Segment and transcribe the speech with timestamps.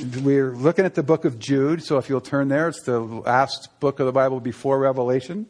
[0.00, 3.68] we're looking at the book of Jude, so if you'll turn there, it's the last
[3.80, 5.46] book of the Bible before Revelation.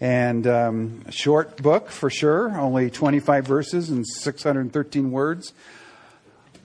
[0.00, 5.52] And um, short book for sure, only 25 verses and 613 words.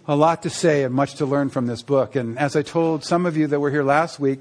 [0.07, 2.15] A lot to say and much to learn from this book.
[2.15, 4.39] And as I told some of you that were here last week,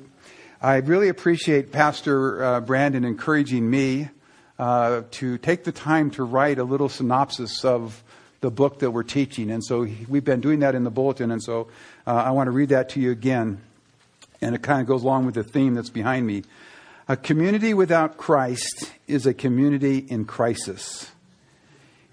[0.63, 4.11] I really appreciate Pastor uh, Brandon encouraging me
[4.59, 8.03] uh, to take the time to write a little synopsis of
[8.41, 9.51] the book that we're teaching.
[9.51, 11.31] And so we've been doing that in the bulletin.
[11.31, 11.69] And so
[12.07, 13.61] uh, I want to read that to you again.
[14.41, 16.43] And it kind of goes along with the theme that's behind me.
[17.09, 21.11] A community without Christ is a community in crisis.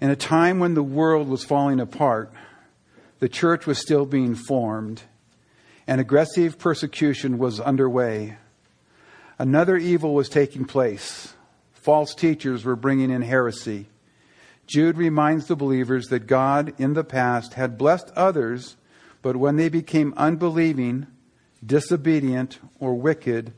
[0.00, 2.32] In a time when the world was falling apart,
[3.18, 5.02] the church was still being formed,
[5.86, 8.36] and aggressive persecution was underway.
[9.38, 11.34] Another evil was taking place.
[11.72, 13.86] False teachers were bringing in heresy.
[14.66, 18.76] Jude reminds the believers that God in the past had blessed others,
[19.22, 21.06] but when they became unbelieving,
[21.64, 23.52] disobedient, or wicked,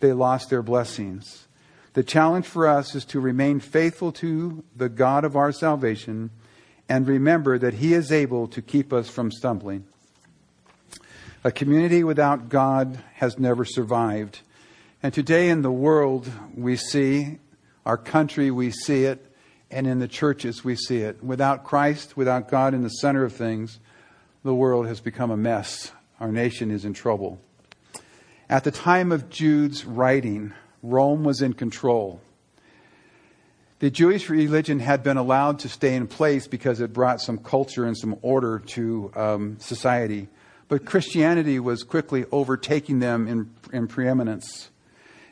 [0.00, 1.46] they lost their blessings.
[1.94, 6.30] The challenge for us is to remain faithful to the God of our salvation
[6.88, 9.84] and remember that He is able to keep us from stumbling.
[11.44, 14.40] A community without God has never survived.
[15.02, 17.38] And today in the world, we see,
[17.84, 19.31] our country, we see it,
[19.72, 21.24] and in the churches we see it.
[21.24, 23.80] Without Christ, without God in the center of things,
[24.44, 25.90] the world has become a mess.
[26.20, 27.40] Our nation is in trouble.
[28.48, 32.20] At the time of Jude's writing, Rome was in control.
[33.78, 37.84] The Jewish religion had been allowed to stay in place because it brought some culture
[37.84, 40.28] and some order to um, society.
[40.68, 44.70] But Christianity was quickly overtaking them in, in preeminence.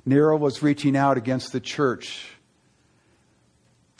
[0.05, 2.27] Nero was reaching out against the church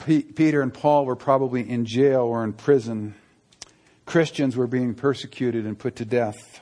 [0.05, 3.15] P- Peter and Paul were probably in jail or in prison.
[4.05, 6.61] Christians were being persecuted and put to death.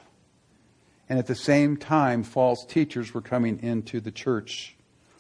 [1.08, 4.76] And at the same time, false teachers were coming into the church.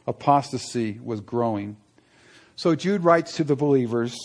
[0.06, 1.78] Apostasy was growing.
[2.56, 4.16] So Jude writes to the believers,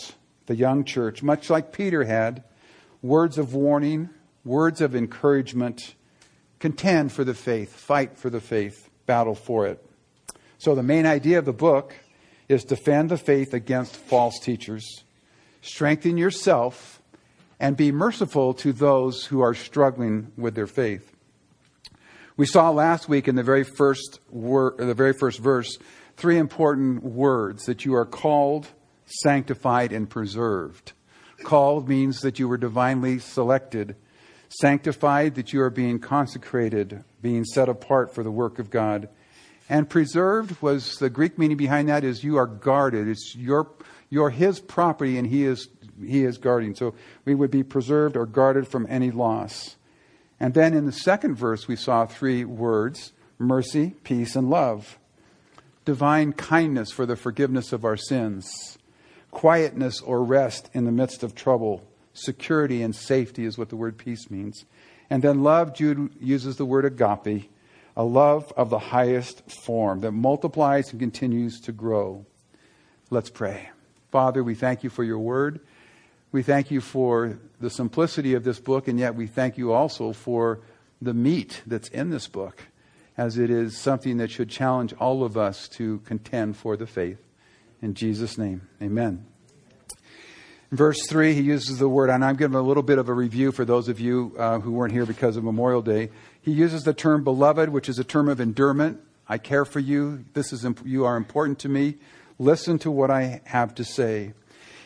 [0.47, 2.43] the young church, much like Peter had,
[3.01, 4.11] words of warning,
[4.45, 5.95] words of encouragement.
[6.59, 9.85] Contend for the faith, fight for the faith, battle for it.
[10.59, 11.95] So the main idea of the book
[12.49, 15.05] is defend the faith against false teachers,
[15.63, 17.01] strengthen yourself,
[17.61, 21.15] and be merciful to those who are struggling with their faith.
[22.37, 25.79] We saw last week in the very first the very first verse,
[26.17, 28.67] three important words that you are called,
[29.07, 30.93] sanctified, and preserved.
[31.45, 33.97] Called means that you were divinely selected.
[34.49, 39.09] Sanctified, that you are being consecrated, being set apart for the work of God.
[39.69, 43.09] And preserved was the Greek meaning behind that is you are guarded.
[43.09, 43.71] It's your,
[44.11, 45.69] your his property and he is,
[46.05, 46.75] he is guarding.
[46.75, 46.95] So
[47.25, 49.77] we would be preserved or guarded from any loss.
[50.39, 54.99] And then in the second verse, we saw three words mercy, peace, and love.
[55.85, 58.79] Divine kindness for the forgiveness of our sins.
[59.31, 61.87] Quietness or rest in the midst of trouble.
[62.13, 64.65] Security and safety is what the word peace means.
[65.11, 67.51] And then love, Jude uses the word agape,
[67.97, 72.27] a love of the highest form that multiplies and continues to grow.
[73.11, 73.71] Let's pray.
[74.11, 75.61] Father, we thank you for your word.
[76.33, 80.13] We thank you for the simplicity of this book, and yet we thank you also
[80.13, 80.61] for
[81.01, 82.63] the meat that's in this book,
[83.17, 87.19] as it is something that should challenge all of us to contend for the faith.
[87.81, 89.27] In Jesus' name, amen.
[90.71, 93.15] In verse 3, he uses the word, and I'm giving a little bit of a
[93.15, 96.11] review for those of you uh, who weren't here because of Memorial Day.
[96.45, 99.01] He uses the term beloved, which is a term of endearment.
[99.27, 100.27] I care for you.
[100.35, 101.95] This is, you are important to me.
[102.39, 104.35] Listen to what I have to say.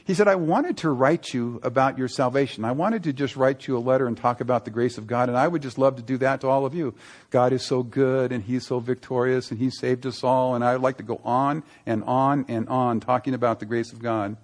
[0.05, 2.65] He said, I wanted to write you about your salvation.
[2.65, 5.29] I wanted to just write you a letter and talk about the grace of God,
[5.29, 6.95] and I would just love to do that to all of you.
[7.31, 10.81] God is so good, and He's so victorious, and He saved us all, and I'd
[10.81, 14.37] like to go on and on and on talking about the grace of God.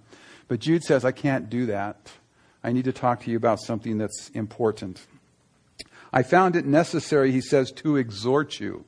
[0.49, 2.11] But Jude says, I can't do that.
[2.61, 5.01] I need to talk to you about something that's important.
[6.15, 8.85] I found it necessary, he says, to exhort you.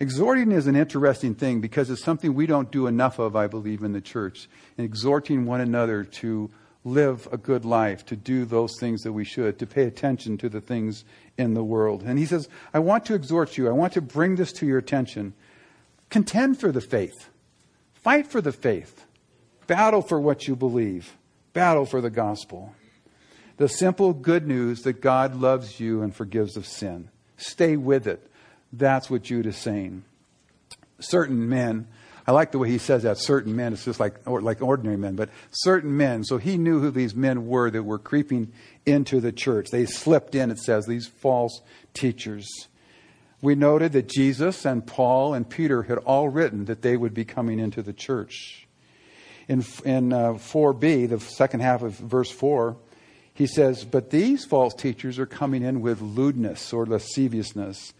[0.00, 3.82] Exhorting is an interesting thing because it's something we don't do enough of, I believe,
[3.82, 4.48] in the church.
[4.78, 6.50] And exhorting one another to
[6.82, 10.48] live a good life, to do those things that we should, to pay attention to
[10.48, 11.04] the things
[11.36, 12.02] in the world.
[12.06, 13.68] And he says, I want to exhort you.
[13.68, 15.34] I want to bring this to your attention.
[16.08, 17.28] Contend for the faith.
[17.94, 19.04] Fight for the faith.
[19.66, 21.16] Battle for what you believe.
[21.52, 22.72] Battle for the gospel.
[23.56, 27.08] The simple good news that God loves you and forgives of sin.
[27.36, 28.30] Stay with it.
[28.72, 30.04] That's what Jude is saying.
[30.98, 31.86] Certain men
[32.28, 33.72] I like the way he says that certain men.
[33.72, 36.24] It's just like or, like ordinary men, but certain men.
[36.24, 38.52] So he knew who these men were that were creeping
[38.84, 39.68] into the church.
[39.70, 40.50] They slipped in.
[40.50, 41.60] It says these false
[41.94, 42.48] teachers.
[43.40, 47.24] We noted that Jesus and Paul and Peter had all written that they would be
[47.24, 48.66] coming into the church.
[49.46, 52.76] In in uh, 4b, the second half of verse 4,
[53.36, 57.92] he says, "But these false teachers are coming in with lewdness or lasciviousness."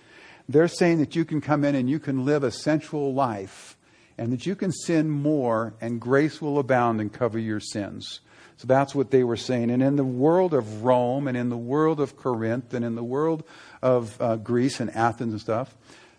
[0.48, 3.76] They're saying that you can come in and you can live a sensual life
[4.18, 8.20] and that you can sin more and grace will abound and cover your sins.
[8.56, 9.70] So that's what they were saying.
[9.70, 13.04] And in the world of Rome and in the world of Corinth and in the
[13.04, 13.44] world
[13.82, 15.76] of uh, Greece and Athens and stuff,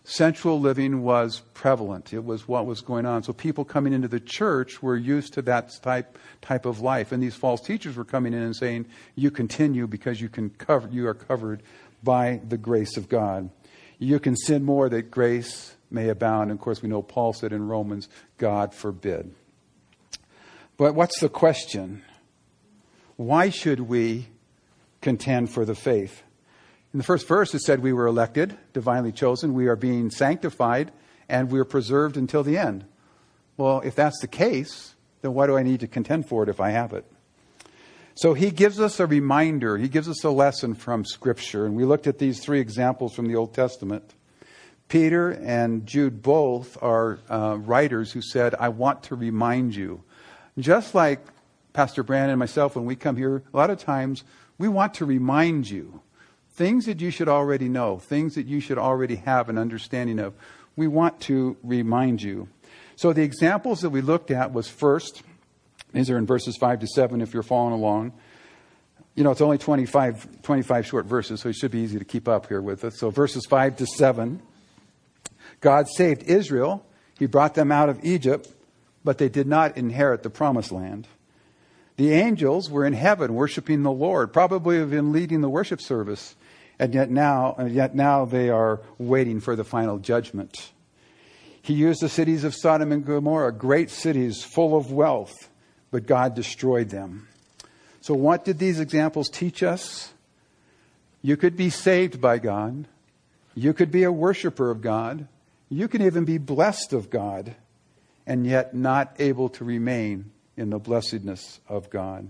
[0.09, 2.13] sensual living was prevalent.
[2.13, 3.24] It was what was going on.
[3.24, 7.12] So people coming into the church were used to that type, type of life.
[7.12, 10.88] And these false teachers were coming in and saying, you continue because you, can cover,
[10.89, 11.62] you are covered
[12.04, 13.50] by the grace of God.
[14.00, 16.51] You can sin more that grace may abound.
[16.51, 18.07] And of course, we know Paul said in Romans,
[18.38, 19.36] God forbid.
[20.77, 22.01] But what's the question?
[23.18, 24.30] Why should we
[25.01, 26.24] contend for the faith?
[26.98, 30.92] In the first verse, it said we were elected, divinely chosen, we are being sanctified,
[31.30, 32.86] and we are preserved until the end.
[33.56, 36.60] Well, if that's the case, then why do I need to contend for it if
[36.60, 37.06] I have it?
[38.16, 41.68] So he gives us a reminder, he gives us a lesson from Scripture.
[41.68, 44.16] And we looked at these three examples from the Old Testament.
[44.88, 50.02] Peter and Jude both are uh, writers who said, I want to remind you.
[50.58, 51.20] Just like
[51.74, 54.24] Pastor Brandon and myself, when we come here, a lot of times
[54.58, 56.02] we want to remind you
[56.57, 60.33] things that you should already know, things that you should already have an understanding of.
[60.75, 62.50] We want to remind you.
[62.95, 65.21] So the examples that we looked at was first,
[65.94, 68.13] these are in verses 5 to 7 if you're following along.
[69.13, 72.27] You know, it's only 25, 25 short verses, so it should be easy to keep
[72.27, 72.98] up here with us.
[72.98, 74.42] So verses 5 to 7.
[75.62, 76.83] God saved Israel.
[77.19, 78.51] He brought them out of Egypt,
[79.04, 81.07] but they did not inherit the promised land.
[81.98, 86.36] The angels were in heaven worshiping the Lord, probably have been leading the worship service,
[86.80, 90.72] and yet now, and yet now they are waiting for the final judgment.
[91.62, 95.50] He used the cities of Sodom and Gomorrah, great cities full of wealth,
[95.92, 97.28] but God destroyed them.
[98.02, 100.14] So, what did these examples teach us?
[101.22, 102.88] You could be saved by God.
[103.54, 105.28] You could be a worshiper of God.
[105.70, 107.56] You can even be blessed of God
[108.26, 112.30] and yet not able to remain in the blessedness of God.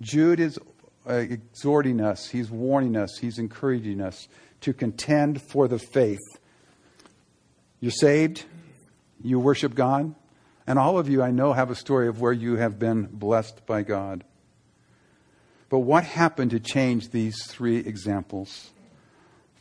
[0.00, 0.58] Jude is
[1.08, 4.28] uh, exhorting us, he's warning us, he's encouraging us
[4.60, 6.18] to contend for the faith.
[7.80, 8.44] You're saved,
[9.22, 10.14] you worship God,
[10.66, 13.64] and all of you I know have a story of where you have been blessed
[13.66, 14.24] by God.
[15.68, 18.70] But what happened to change these three examples?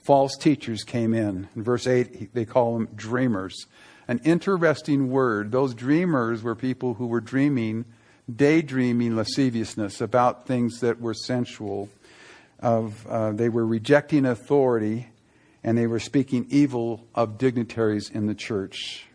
[0.09, 1.47] false teachers came in.
[1.55, 3.67] In verse 8, they call them dreamers.
[4.07, 5.51] An interesting word.
[5.51, 7.85] Those dreamers were people who were dreaming,
[8.35, 11.89] daydreaming lasciviousness about things that were sensual.
[12.59, 15.07] Of, uh, they were rejecting authority
[15.63, 19.05] and they were speaking evil of dignitaries in the church.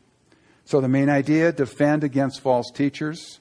[0.65, 3.41] So the main idea defend against false teachers.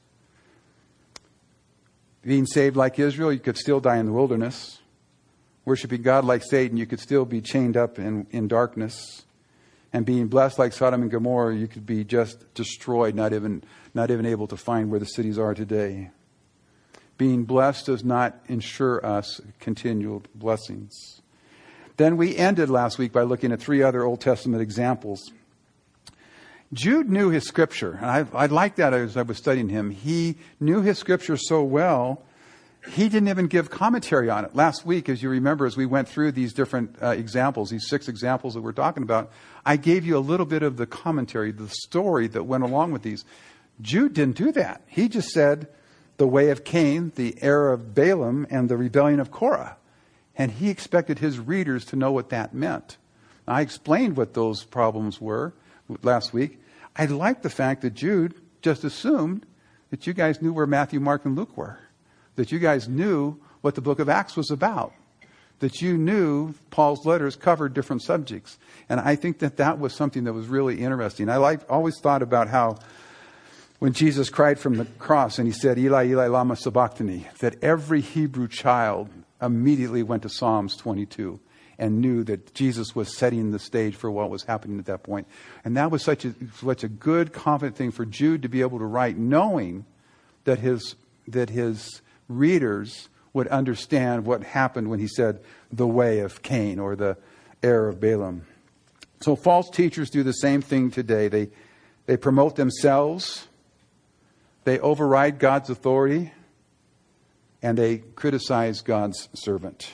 [2.22, 4.80] Being saved like Israel, you could still die in the wilderness
[5.66, 9.24] worshiping God like Satan, you could still be chained up in, in darkness.
[9.94, 13.64] And being blessed like Sodom and Gomorrah, you could be just destroyed, not even,
[13.94, 16.10] not even able to find where the cities are today.
[17.20, 21.22] Being blessed does not ensure us continual blessings.
[21.98, 25.32] Then we ended last week by looking at three other Old Testament examples.
[26.74, 29.92] Jude knew his scripture, and I, I liked that as I was studying him.
[29.92, 32.24] He knew his scripture so well
[32.88, 34.56] he didn't even give commentary on it.
[34.56, 38.08] Last week, as you remember, as we went through these different uh, examples, these six
[38.08, 39.32] examples that we're talking about,
[39.66, 43.02] I gave you a little bit of the commentary, the story that went along with
[43.02, 43.24] these.
[43.82, 44.82] Jude didn't do that.
[44.88, 45.68] He just said
[46.18, 49.78] the way of Cain, the error of Balaam, and the rebellion of Korah.
[50.36, 52.98] And he expected his readers to know what that meant.
[53.48, 55.54] I explained what those problems were
[56.02, 56.60] last week.
[56.96, 59.46] I like the fact that Jude just assumed
[59.90, 61.80] that you guys knew where Matthew, Mark, and Luke were
[62.36, 64.94] that you guys knew what the book of Acts was about,
[65.60, 68.58] that you knew Paul's letters covered different subjects.
[68.90, 71.30] And I think that that was something that was really interesting.
[71.30, 72.78] I like, always thought about how
[73.80, 78.02] when Jesus cried from the cross and he said, Eli, Eli, lama sabachthani, that every
[78.02, 79.10] Hebrew child
[79.42, 81.40] immediately went to Psalms 22
[81.78, 85.28] and knew that Jesus was setting the stage for what was happening at that point.
[85.66, 88.80] And that was such a, such a good, confident thing for Jude to be able
[88.80, 89.86] to write, knowing
[90.46, 90.96] that his,
[91.28, 96.96] that his readers would understand what happened when he said the way of Cain or
[96.96, 97.18] the
[97.62, 98.46] heir of Balaam.
[99.22, 101.28] So false teachers do the same thing today.
[101.28, 101.50] They,
[102.06, 103.48] They promote themselves.
[104.66, 106.32] They override God's authority.
[107.62, 109.90] And they criticize God's servant.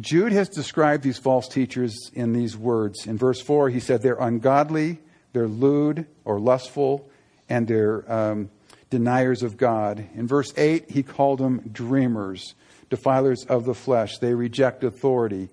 [0.00, 3.06] Jude has described these false teachers in these words.
[3.06, 4.98] In verse 4, he said, They're ungodly,
[5.34, 7.10] they're lewd or lustful,
[7.50, 8.50] and they're um,
[8.92, 10.06] deniers of God.
[10.14, 12.54] In verse 8, he called them dreamers,
[12.90, 14.18] defilers of the flesh.
[14.18, 15.48] They reject authority,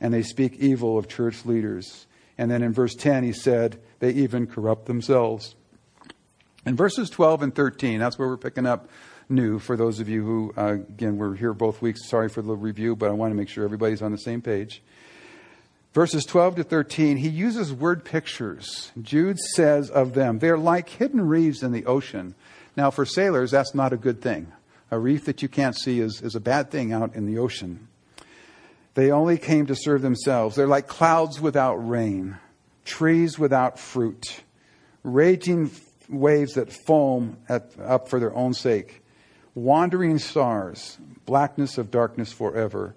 [0.00, 2.08] and they speak evil of church leaders.
[2.36, 5.54] And then in verse 10, he said, They even corrupt themselves.
[6.66, 8.88] In verses 12 and 13, that's where we're picking up
[9.28, 12.08] new for those of you who, uh, again, we're here both weeks.
[12.08, 14.82] Sorry for the review, but I want to make sure everybody's on the same page.
[15.92, 18.90] Verses 12 to 13, he uses word pictures.
[19.00, 22.34] Jude says of them, they're like hidden reefs in the ocean.
[22.76, 24.52] Now, for sailors, that's not a good thing.
[24.90, 27.88] A reef that you can't see is, is a bad thing out in the ocean.
[28.94, 30.56] They only came to serve themselves.
[30.56, 32.36] They're like clouds without rain,
[32.84, 34.42] trees without fruit,
[35.02, 35.70] raging
[36.08, 39.02] waves that foam at, up for their own sake,
[39.54, 42.94] wandering stars, blackness of darkness forever.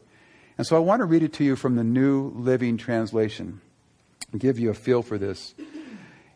[0.57, 3.61] And so I want to read it to you from the New Living Translation
[4.31, 5.53] and give you a feel for this.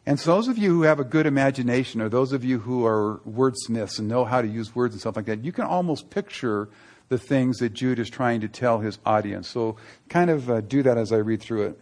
[0.09, 2.83] And so those of you who have a good imagination, or those of you who
[2.83, 6.09] are wordsmiths and know how to use words and stuff like that, you can almost
[6.09, 6.67] picture
[7.09, 9.47] the things that Jude is trying to tell his audience.
[9.47, 9.75] So
[10.09, 11.79] kind of uh, do that as I read through it.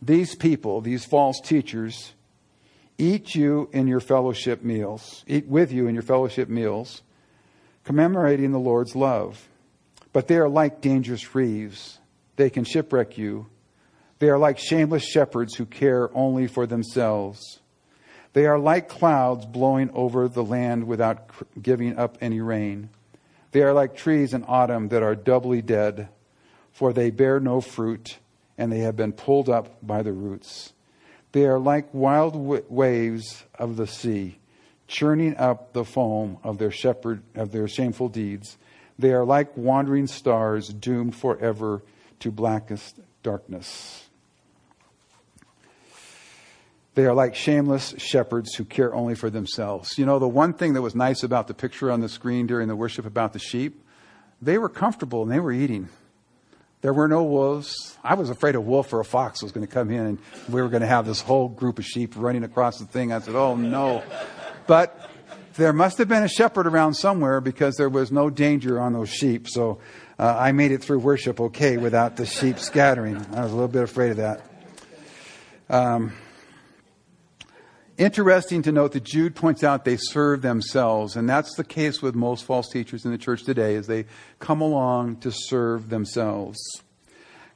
[0.00, 2.12] These people, these false teachers,
[2.98, 7.02] eat you in your fellowship meals, eat with you in your fellowship meals,
[7.82, 9.48] commemorating the Lord's love.
[10.12, 11.98] But they are like dangerous reefs.
[12.36, 13.48] They can shipwreck you.
[14.18, 17.60] They are like shameless shepherds who care only for themselves.
[18.32, 21.30] They are like clouds blowing over the land without
[21.60, 22.90] giving up any rain.
[23.52, 26.08] They are like trees in autumn that are doubly dead,
[26.72, 28.18] for they bear no fruit,
[28.58, 30.72] and they have been pulled up by the roots.
[31.32, 32.36] They are like wild
[32.70, 34.38] waves of the sea,
[34.86, 38.56] churning up the foam of their shepherd of their shameful deeds.
[38.98, 41.82] They are like wandering stars doomed forever
[42.20, 44.05] to blackest darkness.
[46.96, 49.98] They are like shameless shepherds who care only for themselves.
[49.98, 52.68] You know, the one thing that was nice about the picture on the screen during
[52.68, 53.84] the worship about the sheep,
[54.40, 55.90] they were comfortable and they were eating.
[56.80, 57.98] There were no wolves.
[58.02, 60.62] I was afraid a wolf or a fox was going to come in and we
[60.62, 63.12] were going to have this whole group of sheep running across the thing.
[63.12, 64.02] I said, oh no.
[64.66, 64.98] But
[65.56, 69.10] there must have been a shepherd around somewhere because there was no danger on those
[69.10, 69.48] sheep.
[69.50, 69.80] So
[70.18, 73.18] uh, I made it through worship okay without the sheep scattering.
[73.34, 74.40] I was a little bit afraid of that.
[75.68, 76.14] Um,
[77.98, 82.14] interesting to note that Jude points out they serve themselves, and that's the case with
[82.14, 84.06] most false teachers in the church today, is they
[84.38, 86.58] come along to serve themselves.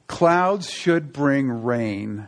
[0.07, 2.27] Clouds should bring rain,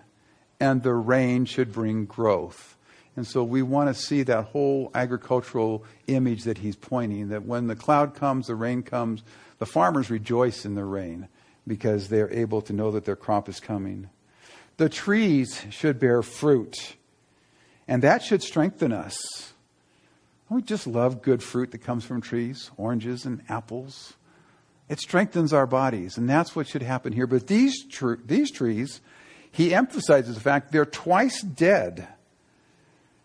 [0.59, 2.77] and the rain should bring growth.
[3.15, 7.67] And so we want to see that whole agricultural image that he's pointing that when
[7.67, 9.23] the cloud comes, the rain comes,
[9.59, 11.27] the farmers rejoice in the rain
[11.67, 14.09] because they're able to know that their crop is coming.
[14.77, 16.95] The trees should bear fruit
[17.87, 19.53] and that should strengthen us.
[20.49, 24.13] We just love good fruit that comes from trees, oranges and apples.
[24.89, 27.25] It strengthens our bodies, and that's what should happen here.
[27.25, 29.01] But these, tr- these trees,
[29.51, 32.07] he emphasizes the fact they're twice dead.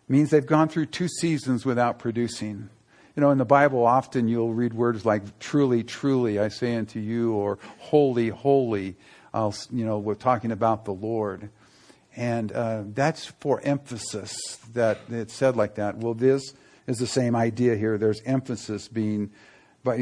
[0.09, 2.71] Means they've gone through two seasons without producing.
[3.15, 7.01] You know, in the Bible, often you'll read words like truly, truly, I say unto
[7.01, 8.97] you, or holy, holy.
[9.35, 11.51] I'll, you know, we're talking about the Lord.
[12.17, 14.37] And uh, that's for emphasis
[14.73, 15.99] that it's said like that.
[15.99, 16.53] Well, this
[16.87, 17.99] is the same idea here.
[17.99, 19.31] There's emphasis being,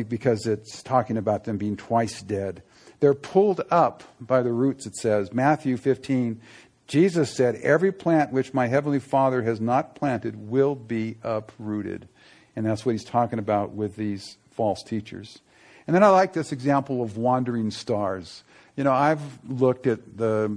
[0.09, 2.63] because it's talking about them being twice dead.
[3.01, 5.33] They're pulled up by the roots, it says.
[5.33, 6.41] Matthew 15,
[6.87, 12.09] Jesus said, Every plant which my heavenly Father has not planted will be uprooted.
[12.55, 15.41] And that's what he's talking about with these false teachers.
[15.87, 18.43] And then I like this example of wandering stars.
[18.77, 20.57] You know, I've looked at the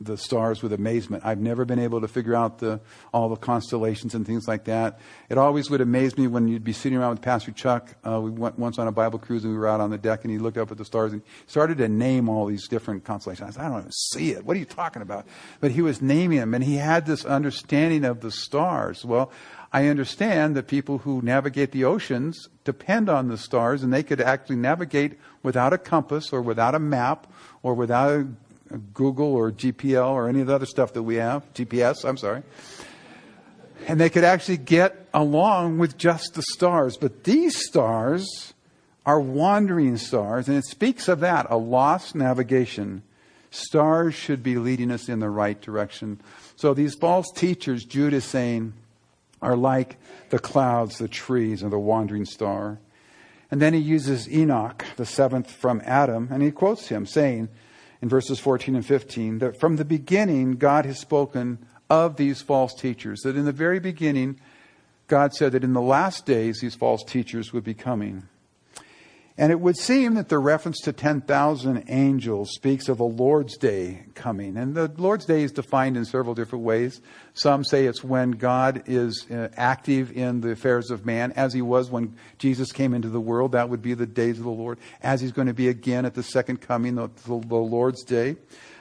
[0.00, 1.24] the stars with amazement.
[1.26, 2.80] I've never been able to figure out the,
[3.12, 4.98] all the constellations and things like that.
[5.28, 7.94] It always would amaze me when you'd be sitting around with Pastor Chuck.
[8.06, 10.24] Uh, we went once on a Bible cruise and we were out on the deck
[10.24, 13.50] and he looked up at the stars and started to name all these different constellations.
[13.50, 14.44] I said, I don't even see it.
[14.44, 15.26] What are you talking about?
[15.60, 19.04] But he was naming them and he had this understanding of the stars.
[19.04, 19.30] Well,
[19.72, 24.20] I understand that people who navigate the oceans depend on the stars and they could
[24.20, 27.30] actually navigate without a compass or without a map
[27.62, 28.26] or without a
[28.94, 32.42] Google or GPL or any of the other stuff that we have, GPS, I'm sorry.
[33.86, 36.96] And they could actually get along with just the stars.
[36.96, 38.54] But these stars
[39.06, 43.02] are wandering stars, and it speaks of that, a lost navigation,
[43.50, 46.20] Stars should be leading us in the right direction.
[46.54, 48.74] So these false teachers, Jude is saying,
[49.42, 49.96] are like
[50.30, 52.78] the clouds, the trees, and the wandering star.
[53.50, 57.48] And then he uses Enoch, the seventh from Adam, and he quotes him, saying
[58.02, 62.74] in verses 14 and 15 that from the beginning God has spoken of these false
[62.74, 64.40] teachers, that in the very beginning
[65.06, 68.28] God said that in the last days these false teachers would be coming.
[69.40, 74.04] And it would seem that the reference to 10,000 angels speaks of a Lord's Day
[74.14, 74.58] coming.
[74.58, 77.00] And the Lord's Day is defined in several different ways.
[77.32, 81.62] Some say it's when God is uh, active in the affairs of man, as he
[81.62, 83.52] was when Jesus came into the world.
[83.52, 86.12] That would be the days of the Lord, as he's going to be again at
[86.12, 88.36] the second coming, the, the, the Lord's Day.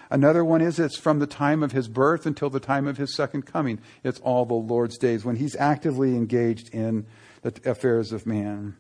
[0.09, 3.15] Another one is it's from the time of his birth until the time of his
[3.15, 3.79] second coming.
[4.03, 7.05] It's all the Lord's days when he's actively engaged in
[7.43, 8.75] the affairs of man.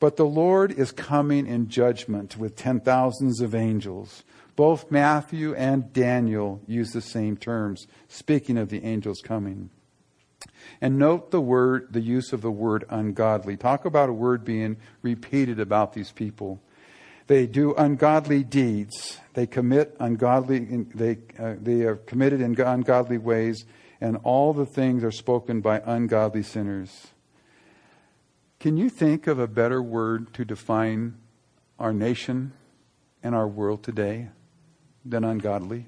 [0.00, 4.24] But the Lord is coming in judgment with ten thousands of angels.
[4.56, 9.70] Both Matthew and Daniel use the same terms, speaking of the angels coming.
[10.80, 13.56] And note the word, the use of the word ungodly.
[13.56, 16.60] Talk about a word being repeated about these people.
[17.26, 19.18] They do ungodly deeds.
[19.34, 20.60] They commit ungodly.
[20.94, 23.66] They uh, they are committed in ungodly ways,
[24.00, 27.08] and all the things are spoken by ungodly sinners.
[28.60, 31.16] Can you think of a better word to define
[31.78, 32.52] our nation
[33.22, 34.28] and our world today
[35.02, 35.86] than ungodly?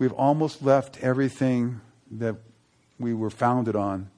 [0.00, 1.80] We've almost left everything
[2.10, 2.34] that
[2.98, 4.10] we were founded on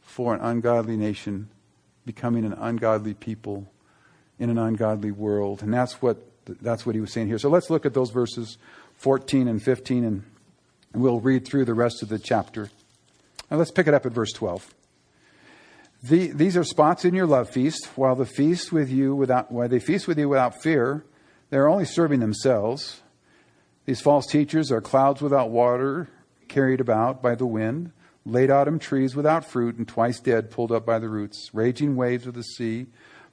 [0.00, 1.48] for an ungodly nation
[2.04, 3.70] becoming an ungodly people
[4.40, 5.62] in an ungodly world.
[5.62, 7.38] And that's what, that's what he was saying here.
[7.38, 8.58] So let's look at those verses
[8.94, 10.24] 14 and 15 and
[10.92, 12.68] we'll read through the rest of the chapter.
[13.48, 14.74] Now let's pick it up at verse 12.
[16.02, 17.86] The, these are spots in your love feast.
[17.96, 21.04] While the feast with you without, while they feast with you without fear,
[21.50, 23.02] they're only serving themselves.
[23.84, 26.08] These false teachers are clouds without water,
[26.46, 27.92] carried about by the wind,
[28.24, 32.26] late autumn trees without fruit, and twice dead, pulled up by the roots, raging waves
[32.26, 32.86] of the sea,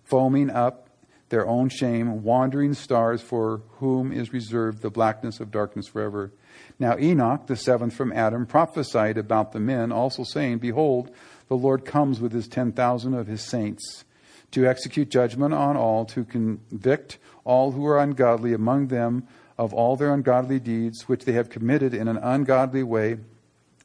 [0.03, 0.89] foaming up
[1.29, 6.31] their own shame, wandering stars for whom is reserved the blackness of darkness forever.
[6.79, 11.11] Now Enoch, the seventh from Adam, prophesied about the men, also saying, Behold,
[11.47, 14.03] the Lord comes with his 10,000 of his saints
[14.51, 19.27] to execute judgment on all, to convict all who are ungodly among them
[19.57, 23.17] of all their ungodly deeds which they have committed in an ungodly way,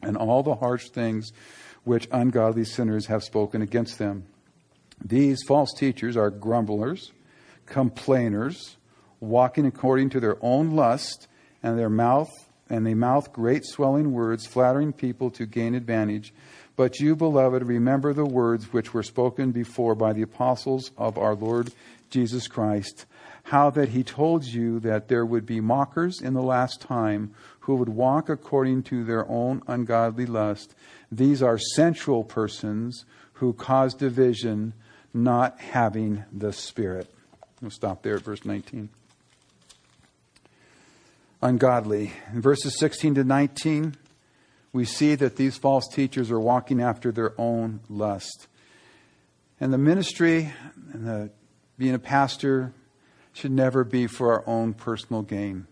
[0.03, 1.33] and all the harsh things
[1.85, 4.25] which ungodly sinners have spoken against them.
[5.03, 7.13] These false teachers are grumblers,
[7.67, 8.77] complainers,
[9.19, 11.27] walking according to their own lust,
[11.63, 12.31] and their mouth
[12.71, 16.33] and they mouth great swelling words, flattering people to gain advantage.
[16.81, 21.35] But you, beloved, remember the words which were spoken before by the apostles of our
[21.35, 21.75] Lord
[22.09, 23.05] Jesus Christ,
[23.43, 27.75] how that he told you that there would be mockers in the last time who
[27.75, 30.75] would walk according to their own ungodly lust.
[31.13, 34.73] These are sensual persons who cause division,
[35.13, 37.13] not having the Spirit.
[37.61, 38.89] We'll stop there at verse 19
[41.43, 42.13] ungodly.
[42.33, 43.97] In verses 16 to 19,
[44.73, 48.47] we see that these false teachers are walking after their own lust.
[49.59, 50.53] And the ministry
[50.93, 51.31] and the,
[51.77, 52.73] being a pastor
[53.33, 55.67] should never be for our own personal gain.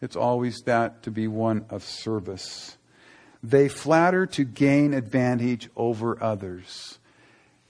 [0.00, 2.76] It's always that to be one of service.
[3.42, 6.98] They flatter to gain advantage over others.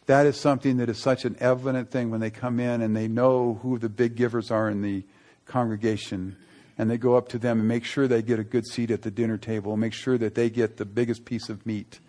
[0.06, 3.08] That is something that is such an evident thing when they come in and they
[3.08, 5.04] know who the big givers are in the
[5.46, 6.36] congregation
[6.76, 9.02] and they go up to them and make sure they get a good seat at
[9.02, 12.00] the dinner table, and make sure that they get the biggest piece of meat.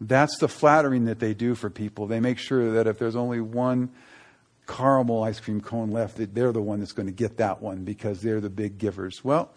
[0.00, 2.06] That's the flattering that they do for people.
[2.06, 3.90] They make sure that if there's only one
[4.66, 7.84] caramel ice cream cone left, that they're the one that's going to get that one
[7.84, 9.24] because they're the big givers.
[9.24, 9.50] Well,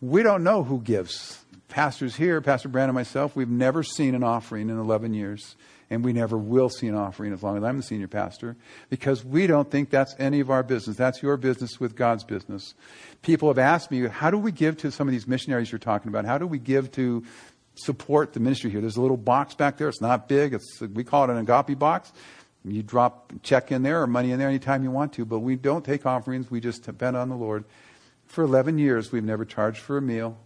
[0.00, 1.44] we don't know who gives.
[1.68, 5.56] Pastors here, Pastor Brand and myself, we've never seen an offering in 11 years
[5.92, 8.56] and we never will see an offering as long as I'm the senior pastor
[8.88, 10.96] because we don't think that's any of our business.
[10.96, 12.72] That's your business with God's business.
[13.20, 16.08] People have asked me, how do we give to some of these missionaries you're talking
[16.08, 16.24] about?
[16.24, 17.22] How do we give to
[17.74, 18.80] support the ministry here?
[18.80, 19.86] There's a little box back there.
[19.86, 20.54] It's not big.
[20.54, 22.10] It's, we call it an agape box.
[22.64, 25.56] You drop check in there or money in there anytime you want to, but we
[25.56, 26.50] don't take offerings.
[26.50, 27.64] We just depend on the Lord.
[28.24, 30.38] For 11 years, we've never charged for a meal.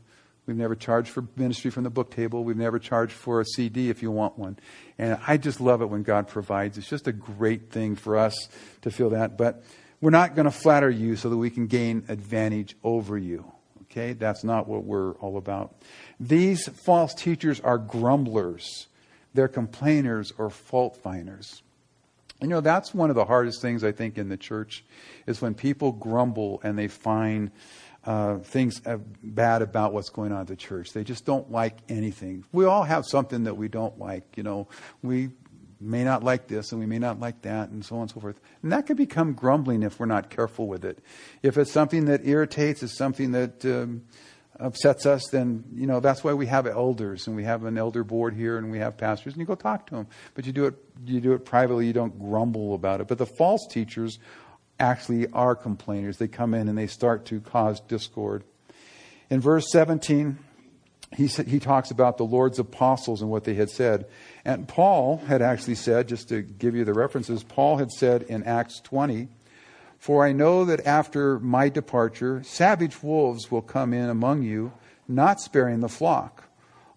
[0.47, 2.45] We've never charged for ministry from the book table.
[2.45, 4.59] We've never charged for a CD if you want one.
[4.97, 6.79] And I just love it when God provides.
[6.79, 8.49] It's just a great thing for us
[8.83, 9.37] to feel that.
[9.37, 9.65] But
[10.01, 13.45] we're not going to flatter you so that we can gain advantage over you.
[13.85, 14.13] Okay?
[14.13, 15.75] That's not what we're all about.
[16.21, 18.87] These false teachers are grumblers.
[19.35, 21.63] They're complainers or fault finders.
[22.41, 24.85] You know, that's one of the hardest things I think in the church
[25.27, 27.51] is when people grumble and they find
[28.07, 30.93] uh, things uh, bad about what's going on at the church.
[30.93, 32.45] They just don't like anything.
[32.53, 34.37] We all have something that we don't like.
[34.37, 34.69] You know,
[35.03, 35.31] we
[35.81, 38.21] may not like this and we may not like that and so on and so
[38.21, 38.41] forth.
[38.63, 41.01] And that can become grumbling if we're not careful with it.
[41.43, 44.03] If it's something that irritates, it's something that um,
[44.59, 48.05] upsets us, then, you know, that's why we have elders and we have an elder
[48.05, 50.07] board here and we have pastors and you go talk to them.
[50.35, 53.09] But you do it, you do it privately, you don't grumble about it.
[53.09, 54.19] But the false teachers
[54.79, 56.19] actually are complainers.
[56.19, 58.45] They come in and they start to cause discord.
[59.31, 60.39] In verse 17,
[61.17, 64.07] he, he talks about the Lord's apostles and what they had said.
[64.45, 68.43] And Paul had actually said, just to give you the references, Paul had said in
[68.45, 69.29] Acts 20,
[69.99, 74.73] For I know that after my departure, savage wolves will come in among you,
[75.09, 76.45] not sparing the flock.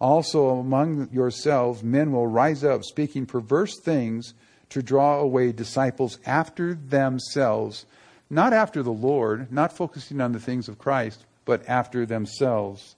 [0.02, 4.34] Also among yourselves, men will rise up speaking perverse things
[4.70, 7.86] to draw away disciples after themselves,
[8.30, 12.96] not after the Lord, not focusing on the things of Christ, but after themselves.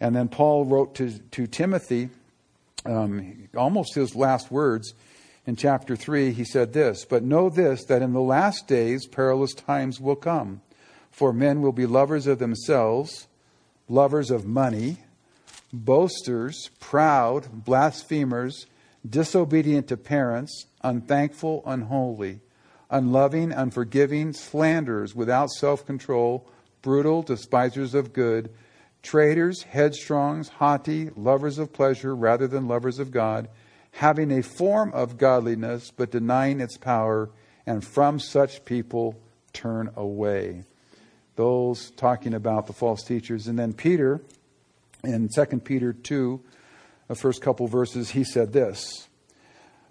[0.00, 2.10] And then Paul wrote to, to Timothy,
[2.84, 4.94] um, almost his last words
[5.46, 9.54] in chapter 3, he said this But know this, that in the last days perilous
[9.54, 10.60] times will come.
[11.10, 13.28] For men will be lovers of themselves,
[13.88, 14.98] lovers of money,
[15.72, 18.66] boasters, proud, blasphemers,
[19.08, 22.40] disobedient to parents, unthankful, unholy,
[22.90, 26.48] unloving, unforgiving, slanderers, without self control,
[26.82, 28.50] brutal, despisers of good
[29.06, 33.48] traitors, headstrongs, haughty, lovers of pleasure rather than lovers of God,
[33.92, 37.30] having a form of godliness but denying its power,
[37.66, 39.14] and from such people
[39.52, 40.64] turn away.
[41.36, 43.46] Those talking about the false teachers.
[43.46, 44.22] And then Peter,
[45.04, 46.40] in 2 Peter 2,
[47.08, 49.08] the first couple verses, he said this.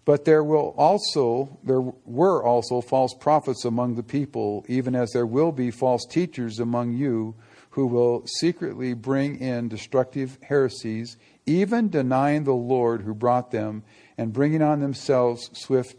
[0.06, 5.26] But there will also there were also false prophets among the people, even as there
[5.26, 7.36] will be false teachers among you
[7.72, 13.84] who will secretly bring in destructive heresies, even denying the Lord who brought them,
[14.18, 15.96] and bringing on themselves swift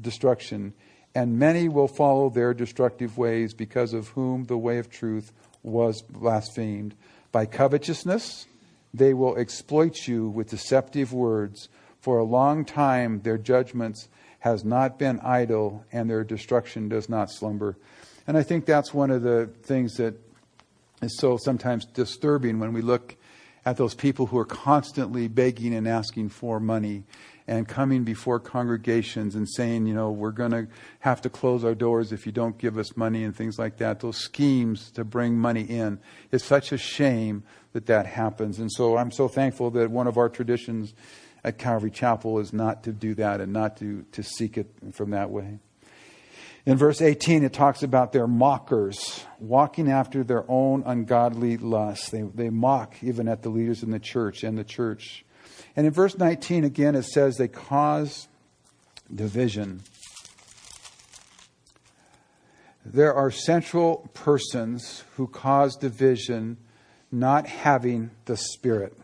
[0.00, 0.72] destruction.
[1.14, 6.00] And many will follow their destructive ways, because of whom the way of truth was
[6.00, 6.94] blasphemed.
[7.32, 8.46] By covetousness,
[8.92, 11.68] they will exploit you with deceptive words.
[12.00, 14.08] For a long time, their judgments
[14.40, 17.76] has not been idle, and their destruction does not slumber.
[18.26, 20.14] And I think that's one of the things that
[21.02, 23.16] is so sometimes disturbing when we look
[23.64, 27.04] at those people who are constantly begging and asking for money
[27.48, 30.68] and coming before congregations and saying, you know, we're going to
[31.00, 34.00] have to close our doors if you don't give us money and things like that.
[34.00, 35.98] Those schemes to bring money in.
[36.30, 38.58] It's such a shame that that happens.
[38.58, 40.92] And so I'm so thankful that one of our traditions
[41.42, 45.10] at Calvary Chapel is not to do that and not to, to seek it from
[45.10, 45.58] that way.
[46.66, 52.10] In verse 18, it talks about their mockers walking after their own ungodly lusts.
[52.10, 55.24] They, they mock even at the leaders in the church and the church.
[55.78, 58.26] And in verse 19, again, it says they cause
[59.14, 59.84] division.
[62.84, 66.56] There are central persons who cause division
[67.12, 68.98] not having the Spirit.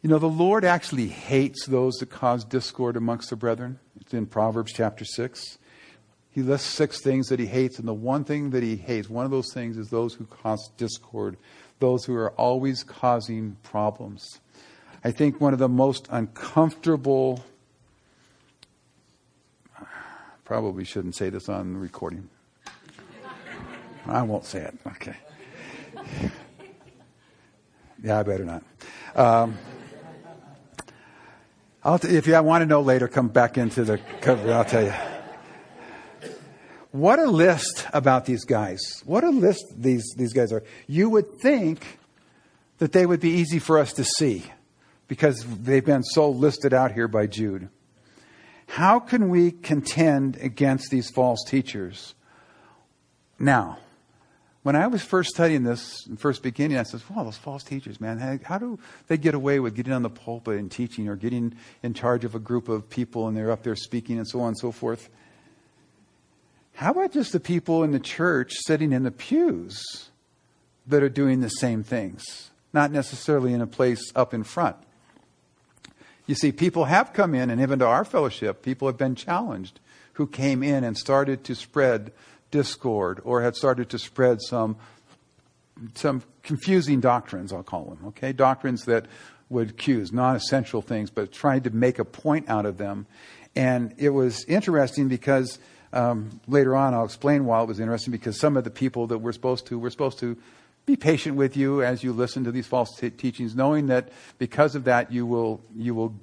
[0.00, 3.80] You know, the Lord actually hates those that cause discord amongst the brethren.
[4.00, 5.58] It's in Proverbs chapter 6
[6.32, 9.26] he lists six things that he hates, and the one thing that he hates, one
[9.26, 11.36] of those things, is those who cause discord,
[11.78, 14.40] those who are always causing problems.
[15.04, 17.44] I think one of the most uncomfortable,
[20.44, 22.28] probably shouldn't say this on the recording.
[24.06, 24.78] I won't say it.
[24.86, 25.16] Okay.
[28.02, 28.64] Yeah, I better not.
[29.14, 29.58] Um,
[32.00, 34.52] t- if you want to know later, come back into the cover.
[34.52, 34.94] I'll tell you.
[36.90, 38.80] What a list about these guys.
[39.04, 40.62] What a list these, these guys are.
[40.86, 41.98] You would think
[42.78, 44.44] that they would be easy for us to see
[45.12, 47.68] because they've been so listed out here by Jude.
[48.66, 52.14] How can we contend against these false teachers?
[53.38, 53.76] Now,
[54.62, 58.40] when I was first studying this, first beginning, I said, wow, those false teachers, man,
[58.42, 61.92] how do they get away with getting on the pulpit and teaching or getting in
[61.92, 64.58] charge of a group of people and they're up there speaking and so on and
[64.58, 65.10] so forth?
[66.72, 70.08] How about just the people in the church sitting in the pews
[70.86, 72.50] that are doing the same things?
[72.72, 74.76] Not necessarily in a place up in front.
[76.32, 79.80] You see, people have come in, and even to our fellowship, people have been challenged
[80.14, 82.10] who came in and started to spread
[82.50, 84.76] discord or had started to spread some,
[85.94, 88.32] some confusing doctrines, I'll call them, okay?
[88.32, 89.04] Doctrines that
[89.50, 93.04] would accuse, non essential things, but trying to make a point out of them.
[93.54, 95.58] And it was interesting because
[95.92, 99.18] Um, later on, I'll explain why it was interesting because some of the people that
[99.18, 100.38] we're supposed to, we're supposed to
[100.84, 104.74] be patient with you as you listen to these false t- teachings, knowing that because
[104.74, 106.14] of that you will, you will,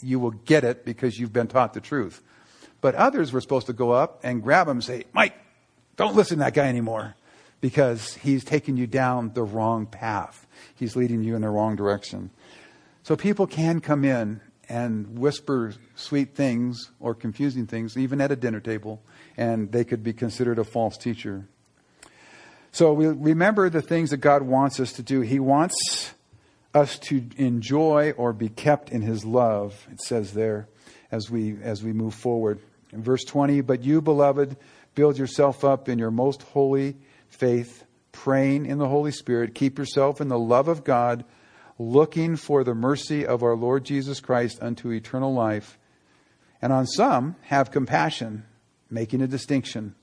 [0.00, 2.22] you will get it because you've been taught the truth.
[2.80, 5.34] But others were supposed to go up and grab him and say, Mike,
[5.96, 7.16] don't listen to that guy anymore
[7.60, 10.46] because he's taking you down the wrong path.
[10.74, 12.30] He's leading you in the wrong direction.
[13.02, 18.36] So people can come in and whisper sweet things or confusing things, even at a
[18.36, 19.02] dinner table,
[19.36, 21.46] and they could be considered a false teacher.
[22.74, 25.20] So we remember the things that God wants us to do.
[25.20, 26.12] He wants
[26.74, 30.66] us to enjoy or be kept in his love, it says there
[31.12, 32.58] as we as we move forward.
[32.90, 34.56] In verse 20, but you beloved
[34.96, 36.96] build yourself up in your most holy
[37.28, 41.24] faith, praying in the Holy Spirit, keep yourself in the love of God,
[41.78, 45.78] looking for the mercy of our Lord Jesus Christ unto eternal life.
[46.60, 48.46] And on some have compassion,
[48.90, 49.94] making a distinction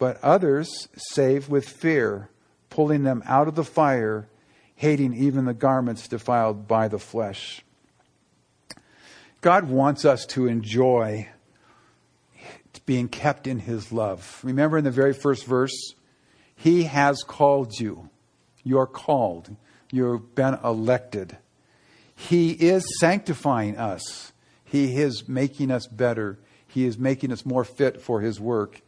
[0.00, 2.30] but others save with fear,
[2.70, 4.26] pulling them out of the fire,
[4.74, 7.62] hating even the garments defiled by the flesh.
[9.42, 11.28] God wants us to enjoy
[12.86, 14.40] being kept in His love.
[14.42, 15.94] Remember in the very first verse,
[16.56, 18.08] He has called you.
[18.64, 19.54] You're called.
[19.92, 21.36] You've been elected.
[22.16, 24.32] He is sanctifying us.
[24.64, 26.38] He is making us better.
[26.66, 28.80] He is making us more fit for His work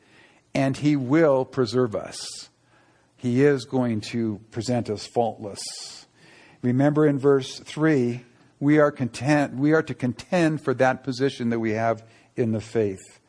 [0.55, 2.51] and He will preserve us.
[3.17, 5.62] He is going to present us faultless.
[6.62, 8.25] Remember in verse 3,
[8.61, 12.05] we are content, we are to contend for that position that we have
[12.37, 13.21] in the faith.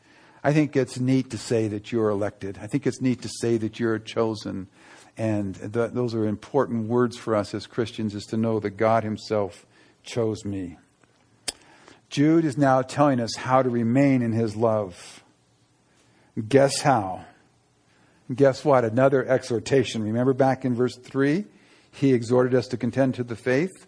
[0.42, 2.58] I think it's neat to say that you're elected.
[2.60, 4.68] I think it's neat to say that you're chosen.
[5.16, 9.04] And th- those are important words for us as Christians is to know that God
[9.04, 9.64] Himself
[10.02, 10.76] chose me.
[12.10, 15.23] Jude is now telling us how to remain in His love.
[16.48, 17.24] Guess how?
[18.34, 18.84] Guess what?
[18.84, 20.02] Another exhortation.
[20.02, 21.44] Remember back in verse 3?
[21.92, 23.86] He exhorted us to contend to the faith.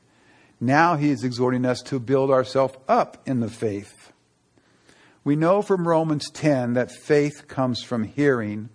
[0.60, 4.12] Now he is exhorting us to build ourselves up in the faith.
[5.24, 8.68] We know from Romans 10 that faith comes from hearing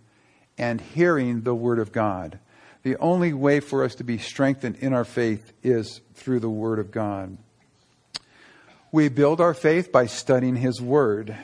[0.58, 2.40] and hearing the Word of God.
[2.84, 6.80] The only way for us to be strengthened in our faith is through the Word
[6.80, 7.38] of God.
[8.92, 11.38] We build our faith by studying His Word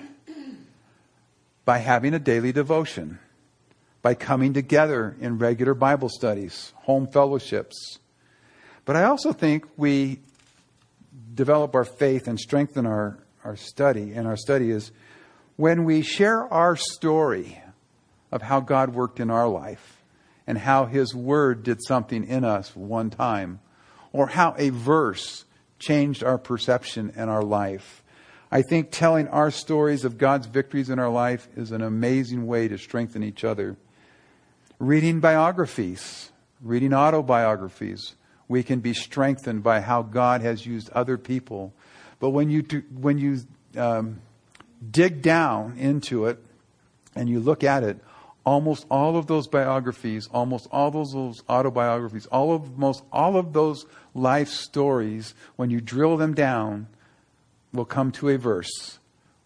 [1.67, 3.19] by having a daily devotion,
[4.01, 7.99] by coming together in regular Bible studies, home fellowships.
[8.85, 10.21] But I also think we
[11.33, 14.93] develop our faith and strengthen our, our study, and our study is
[15.57, 17.61] when we share our story
[18.31, 20.01] of how God worked in our life
[20.47, 23.59] and how His Word did something in us one time,
[24.13, 25.43] or how a verse
[25.79, 28.05] changed our perception and our life
[28.51, 32.67] I think telling our stories of God's victories in our life is an amazing way
[32.67, 33.75] to strengthen each other.
[34.79, 36.31] Reading biographies,
[36.61, 38.15] reading autobiographies,
[38.47, 41.73] we can be strengthened by how God has used other people.
[42.19, 43.39] But when you, do, when you
[43.75, 44.21] um,
[44.89, 46.41] dig down into it
[47.15, 47.99] and you look at it,
[48.45, 53.51] almost all of those biographies, almost all those, those autobiographies, all of, most all of
[53.51, 56.87] those life stories, when you drill them down,
[57.73, 58.99] We'll come to a verse,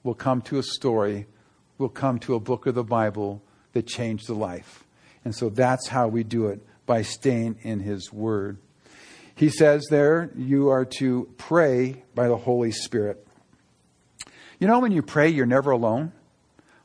[0.04, 1.28] we'll come to a story,
[1.78, 3.42] we'll come to a book of the Bible
[3.74, 4.84] that changed the life.
[5.26, 8.58] And so that's how we do it by staying in His Word.
[9.36, 13.26] He says there, you are to pray by the Holy Spirit.
[14.60, 16.12] You know, when you pray, you're never alone.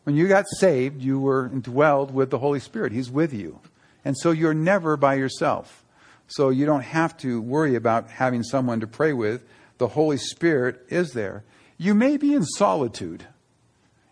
[0.04, 2.92] When you got saved, you were indwelled with the Holy Spirit.
[2.92, 3.60] He's with you.
[4.04, 5.84] And so you're never by yourself.
[6.28, 9.44] So you don't have to worry about having someone to pray with
[9.78, 11.44] the Holy Spirit is there.
[11.78, 13.26] You may be in solitude.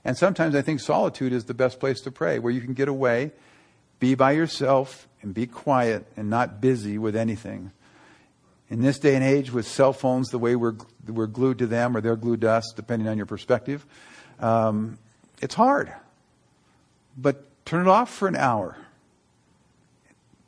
[0.05, 2.89] And sometimes I think solitude is the best place to pray, where you can get
[2.89, 3.33] away,
[4.01, 7.73] be by yourself, and be quiet and not busy with anything.
[8.69, 10.75] In this day and age, with cell phones the way we're,
[11.07, 13.87] we're glued to them or they're glued to us, depending on your perspective,
[14.41, 14.99] um,
[15.41, 15.93] it's hard.
[17.17, 18.77] But turn it off for an hour.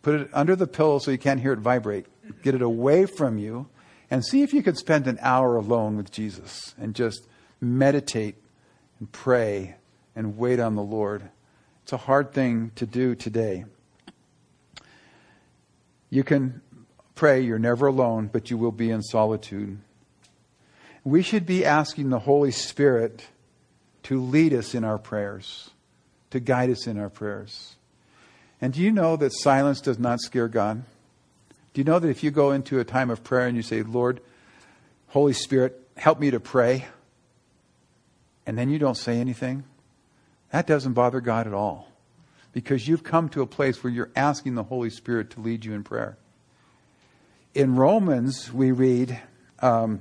[0.03, 2.07] Put it under the pillow so you can't hear it vibrate.
[2.43, 3.69] Get it away from you
[4.11, 7.27] and see if you could spend an hour alone with Jesus and just
[7.61, 8.37] meditate
[8.99, 9.77] and pray
[10.15, 11.29] and wait on the Lord.
[11.83, 13.65] It's a hard thing to do today.
[16.11, 16.63] You can
[17.15, 19.79] pray, you're never alone, but you will be in solitude.
[21.05, 23.27] We should be asking the Holy Spirit
[24.05, 25.71] to lead us in our prayers,
[26.31, 27.77] to guide us in our prayers.
[28.61, 30.85] And do you know that silence does not scare God?
[31.77, 33.83] Do you know that if you go into a time of prayer and you say,
[33.83, 34.23] Lord,
[35.09, 36.87] Holy Spirit, help me to pray,
[38.47, 39.63] and then you don't say anything,
[40.53, 41.93] That doesn't bother God at all
[42.55, 45.75] because you've come to a place where you're asking the Holy Spirit to lead you
[45.75, 46.17] in prayer.
[47.53, 49.21] In Romans, we read
[49.61, 50.01] um,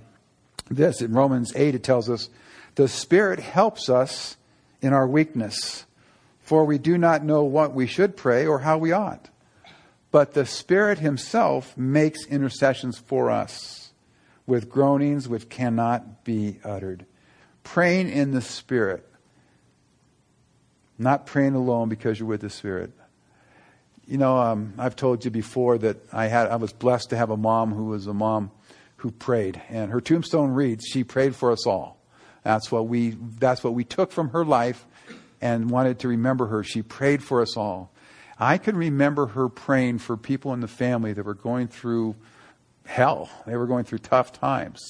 [0.70, 1.02] this.
[1.02, 2.30] In Romans 8, it tells us,
[2.76, 4.38] The Spirit helps us
[4.82, 5.86] in our weakness,
[6.40, 9.28] for we do not know what we should pray or how we ought.
[10.16, 13.92] But the Spirit Himself makes intercessions for us
[14.48, 17.06] with groanings which cannot be uttered.
[17.64, 19.06] Praying in the Spirit
[20.98, 22.94] not praying alone because you're with the Spirit.
[24.08, 27.30] You know, um, I've told you before that I had I was blessed to have
[27.30, 28.52] a mom who was a mom
[28.96, 32.00] who prayed, and her tombstone reads, "She prayed for us all."
[32.44, 34.86] That's what we that's what we took from her life,
[35.42, 36.64] and wanted to remember her.
[36.64, 37.92] She prayed for us all.
[38.40, 42.16] I can remember her praying for people in the family that were going through
[42.86, 43.30] hell.
[43.46, 44.82] They were going through tough times.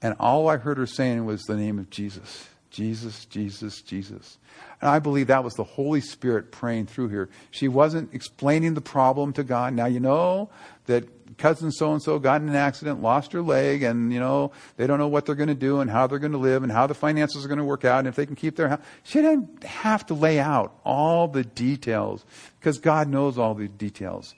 [0.00, 2.48] And all I heard her saying was the name of Jesus.
[2.72, 4.38] Jesus, Jesus, Jesus.
[4.80, 7.28] And I believe that was the Holy Spirit praying through here.
[7.50, 9.74] She wasn't explaining the problem to God.
[9.74, 10.48] Now, you know
[10.86, 14.52] that cousin so and so got in an accident, lost her leg, and, you know,
[14.78, 16.72] they don't know what they're going to do and how they're going to live and
[16.72, 18.80] how the finances are going to work out and if they can keep their house.
[19.02, 22.24] She didn't have to lay out all the details
[22.58, 24.34] because God knows all the details.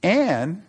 [0.00, 0.62] And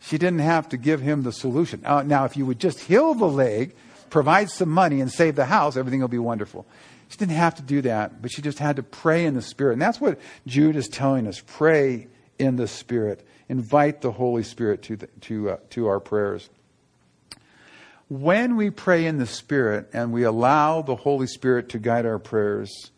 [0.00, 1.80] she didn't have to give him the solution.
[1.84, 3.76] Uh, now, if you would just heal the leg,
[4.14, 6.64] provide some money, and save the house, everything will be wonderful.
[7.08, 9.72] She didn't have to do that, but she just had to pray in the Spirit.
[9.72, 12.06] And that's what Jude is telling us pray
[12.38, 13.26] in the Spirit.
[13.48, 16.48] Invite the Holy Spirit to, the, to, uh, to our prayers.
[18.08, 22.20] When we pray in the Spirit and we allow the Holy Spirit to guide our
[22.20, 22.92] prayers,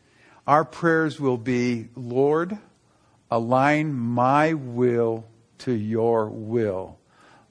[0.46, 2.58] our prayers will be Lord,
[3.30, 5.24] align my will
[5.60, 6.98] to your will,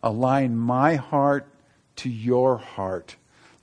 [0.03, 1.47] align my heart
[1.95, 3.15] to your heart.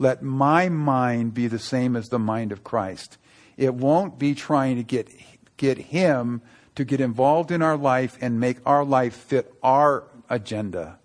[0.03, 3.19] Let my mind be the same as the mind of Christ.
[3.57, 5.09] It won't be trying to get,
[5.57, 6.43] get Him
[6.75, 10.99] to get involved in our life and make our life fit our agenda.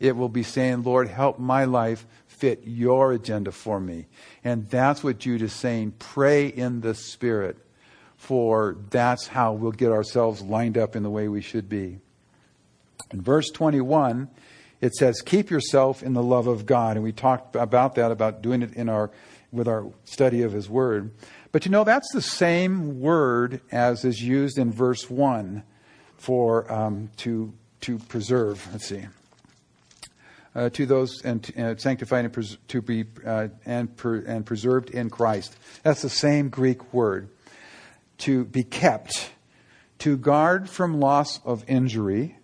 [0.00, 4.06] It will be saying, Lord, help my life fit your agenda for me.
[4.42, 5.92] And that's what Jude is saying.
[5.98, 7.58] Pray in the Spirit,
[8.16, 11.98] for that's how we'll get ourselves lined up in the way we should be.
[13.10, 14.30] In verse 21,
[14.80, 16.96] it says, keep yourself in the love of God.
[16.96, 19.10] And we talked about that, about doing it in our,
[19.50, 21.12] with our study of His Word.
[21.50, 25.62] But you know, that's the same word as is used in verse 1
[26.16, 28.66] for um, to, to preserve.
[28.70, 29.06] Let's see.
[30.54, 34.90] Uh, to those and uh, sanctified and pres- to be uh, and per- and preserved
[34.90, 35.56] in Christ.
[35.84, 37.28] That's the same Greek word.
[38.18, 39.30] To be kept,
[40.00, 42.37] to guard from loss of injury,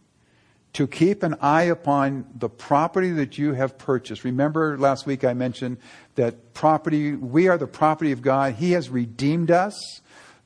[0.75, 4.25] to keep an eye upon the property that you have purchased.
[4.25, 5.79] Remember last week I mentioned
[6.17, 8.55] that property, we are the property of God.
[8.55, 9.75] He has redeemed us.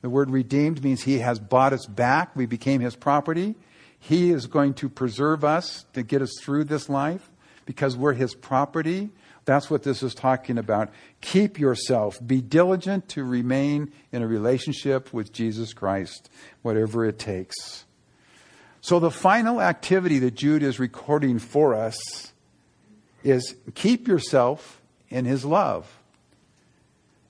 [0.01, 2.35] The word redeemed means He has bought us back.
[2.35, 3.55] We became His property.
[3.99, 7.29] He is going to preserve us to get us through this life
[7.65, 9.09] because we're His property.
[9.45, 10.91] That's what this is talking about.
[11.21, 12.19] Keep yourself.
[12.25, 16.29] Be diligent to remain in a relationship with Jesus Christ,
[16.61, 17.85] whatever it takes.
[18.81, 22.33] So the final activity that Jude is recording for us
[23.23, 25.99] is keep yourself in his love.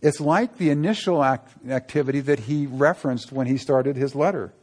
[0.02, 4.54] It's like the initial act- activity that he referenced when he started his letter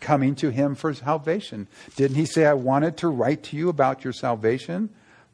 [0.00, 1.68] coming to him for salvation.
[1.96, 4.90] Didn't he say, I wanted to write to you about your salvation,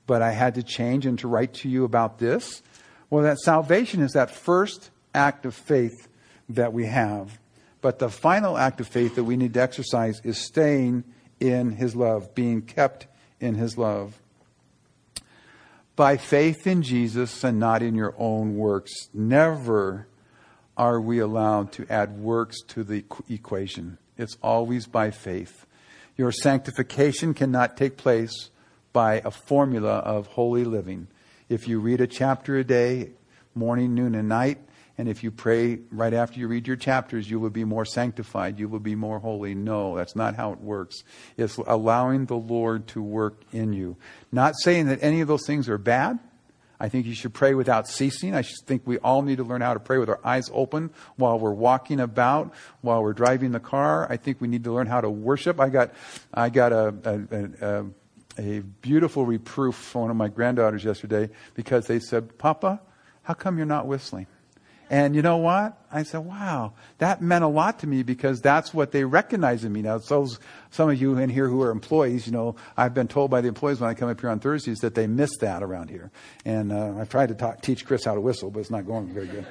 [0.07, 2.63] but I had to change and to write to you about this?
[3.11, 6.09] Well, that salvation is that first act of faith
[6.51, 7.39] that we have.
[7.81, 11.05] But the final act of faith that we need to exercise is staying
[11.41, 13.07] in His love, being kept
[13.41, 14.21] in His love.
[15.95, 20.07] By faith in Jesus and not in your own works, never
[20.77, 23.99] are we allowed to add works to the equation.
[24.17, 25.67] It's always by faith.
[26.17, 28.51] Your sanctification cannot take place
[28.93, 31.09] by a formula of holy living.
[31.49, 33.11] If you read a chapter a day,
[33.55, 34.59] morning, noon, and night,
[34.99, 38.59] and if you pray right after you read your chapters, you will be more sanctified,
[38.59, 39.55] you will be more holy.
[39.55, 41.05] No, that's not how it works.
[41.37, 43.97] It's allowing the Lord to work in you.
[44.33, 46.19] Not saying that any of those things are bad.
[46.81, 48.35] I think you should pray without ceasing.
[48.35, 51.39] I think we all need to learn how to pray with our eyes open while
[51.39, 52.53] we're walking about,
[52.83, 54.11] while we're driving the car.
[54.11, 55.61] I think we need to learn how to worship.
[55.61, 55.93] I got,
[56.33, 57.87] I got a, a, a,
[58.39, 62.81] a beautiful reproof from one of my granddaughters yesterday because they said, Papa,
[63.23, 64.29] how come you're not whistling?
[64.91, 65.79] And you know what?
[65.93, 69.73] I said, wow, that meant a lot to me because that's what they recognize in
[69.73, 69.83] me.
[69.83, 70.27] Now, so
[70.71, 73.49] some of you in here who are employees, you know, I've been told by the
[73.49, 76.11] employees when I come up here on Thursdays that they miss that around here.
[76.45, 79.13] And uh, I've tried to talk, teach Chris how to whistle, but it's not going
[79.13, 79.47] very good.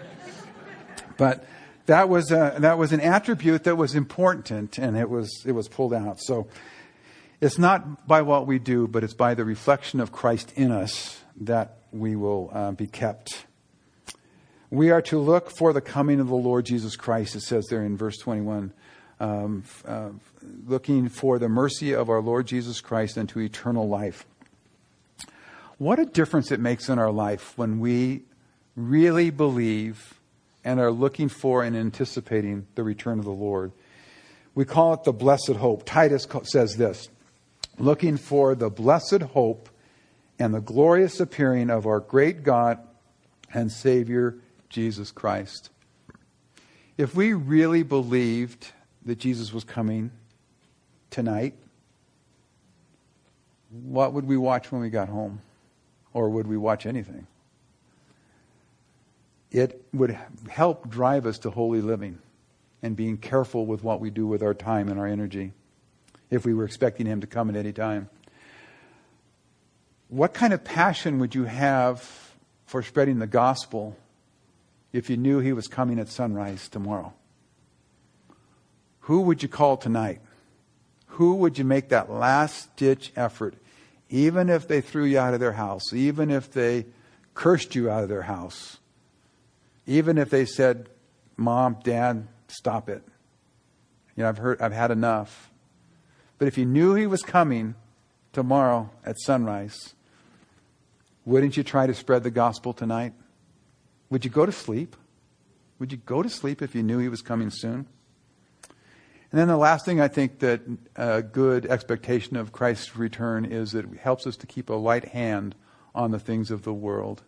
[1.18, 1.46] but
[1.88, 5.68] that was a, that was an attribute that was important, and it was it was
[5.70, 6.20] pulled out.
[6.20, 6.48] So
[7.42, 11.24] it's not by what we do, but it's by the reflection of Christ in us
[11.42, 13.47] that we will uh, be kept.
[14.70, 17.36] We are to look for the coming of the Lord Jesus Christ.
[17.36, 18.74] It says there in verse twenty one.
[19.20, 20.10] Um, uh,
[20.68, 24.28] looking for the mercy of our Lord Jesus Christ unto eternal life.
[25.80, 28.24] What a difference it makes in our life when we
[28.76, 30.20] really believe
[30.64, 33.72] and are looking for and anticipating the return of the Lord.
[34.54, 35.84] We call it the blessed hope.
[35.86, 37.10] Titus says this
[37.80, 39.70] looking for the blessed hope
[40.38, 42.78] and the glorious appearing of our great God
[43.52, 44.38] and Savior,
[44.70, 45.70] Jesus Christ.
[46.98, 48.72] If we really believed
[49.06, 50.12] that Jesus was coming
[51.10, 51.56] tonight,
[53.70, 55.42] what would we watch when we got home?
[56.14, 57.28] Or would we watch anything?
[59.52, 60.18] it would
[60.50, 62.20] help drive us to holy living
[62.84, 65.54] and being careful with what we do with our time and our energy
[66.30, 68.10] if we were expecting Him to come at any time.
[70.10, 72.02] What kind of passion would you have
[72.66, 73.96] for spreading the gospel
[74.94, 77.14] if you knew He was coming at sunrise tomorrow?
[79.02, 80.22] Who would you call tonight?
[81.12, 83.56] Who would you make that last ditch effort,
[84.10, 86.86] even if they threw you out of their house, even if they
[87.34, 88.78] cursed you out of their house?
[89.86, 90.90] Even if they said,
[91.38, 93.02] Mom, Dad, stop it.
[94.16, 95.50] You know, I've heard, I've had enough.
[96.38, 97.76] But if you knew he was coming
[98.34, 99.94] tomorrow at sunrise,
[101.26, 103.14] wouldn't you try to spread the gospel tonight?
[104.10, 104.96] Would you go to sleep?
[105.80, 107.88] Would you go to sleep if you knew he was coming soon?
[109.32, 110.62] And then the last thing I think that
[110.96, 115.10] a good expectation of Christ's return is that it helps us to keep a light
[115.10, 115.54] hand
[115.94, 117.24] on the things of the world.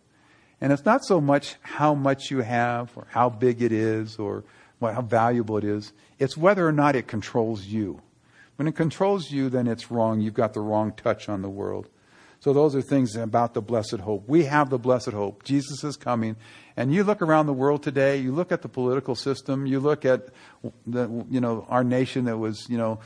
[0.60, 4.44] And it's not so much how much you have or how big it is or
[4.80, 5.92] how valuable it is.
[6.18, 8.00] It's whether or not it controls you.
[8.56, 10.20] When it controls you, then it's wrong.
[10.20, 11.88] You've got the wrong touch on the world.
[12.40, 14.26] So those are things about the blessed hope.
[14.26, 15.44] We have the blessed hope.
[15.44, 16.36] Jesus is coming.
[16.76, 20.06] And you look around the world today, you look at the political system, you look
[20.06, 20.28] at
[20.86, 22.98] the, you know, our nation that was, you know,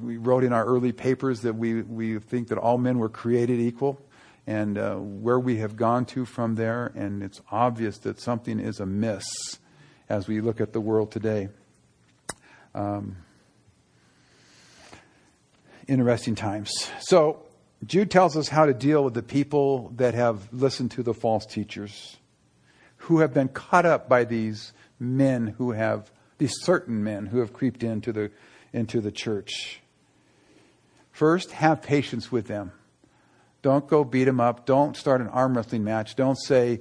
[0.00, 3.58] we wrote in our early papers that we, we think that all men were created
[3.58, 4.00] equal
[4.46, 8.80] and uh, where we have gone to from there, and it's obvious that something is
[8.80, 9.24] amiss
[10.08, 11.48] as we look at the world today.
[12.74, 13.16] Um,
[15.86, 16.90] interesting times.
[17.00, 17.44] So,
[17.84, 21.46] Jude tells us how to deal with the people that have listened to the false
[21.46, 22.18] teachers,
[22.96, 27.52] who have been caught up by these men who have, these certain men who have
[27.54, 28.30] creeped into the,
[28.72, 29.80] into the church.
[31.10, 32.72] First, have patience with them.
[33.62, 34.66] Don't go beat them up.
[34.66, 36.16] Don't start an arm wrestling match.
[36.16, 36.80] Don't say,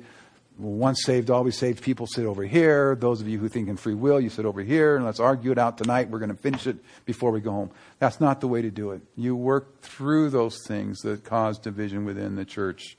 [0.59, 1.81] once saved, always saved.
[1.81, 2.95] People sit over here.
[2.95, 5.51] Those of you who think in free will, you sit over here and let's argue
[5.51, 6.09] it out tonight.
[6.09, 7.71] We're going to finish it before we go home.
[7.99, 9.01] That's not the way to do it.
[9.15, 12.97] You work through those things that cause division within the church.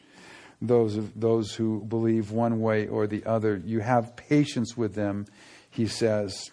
[0.62, 3.60] Those, those who believe one way or the other.
[3.64, 5.26] You have patience with them,
[5.70, 6.50] he says.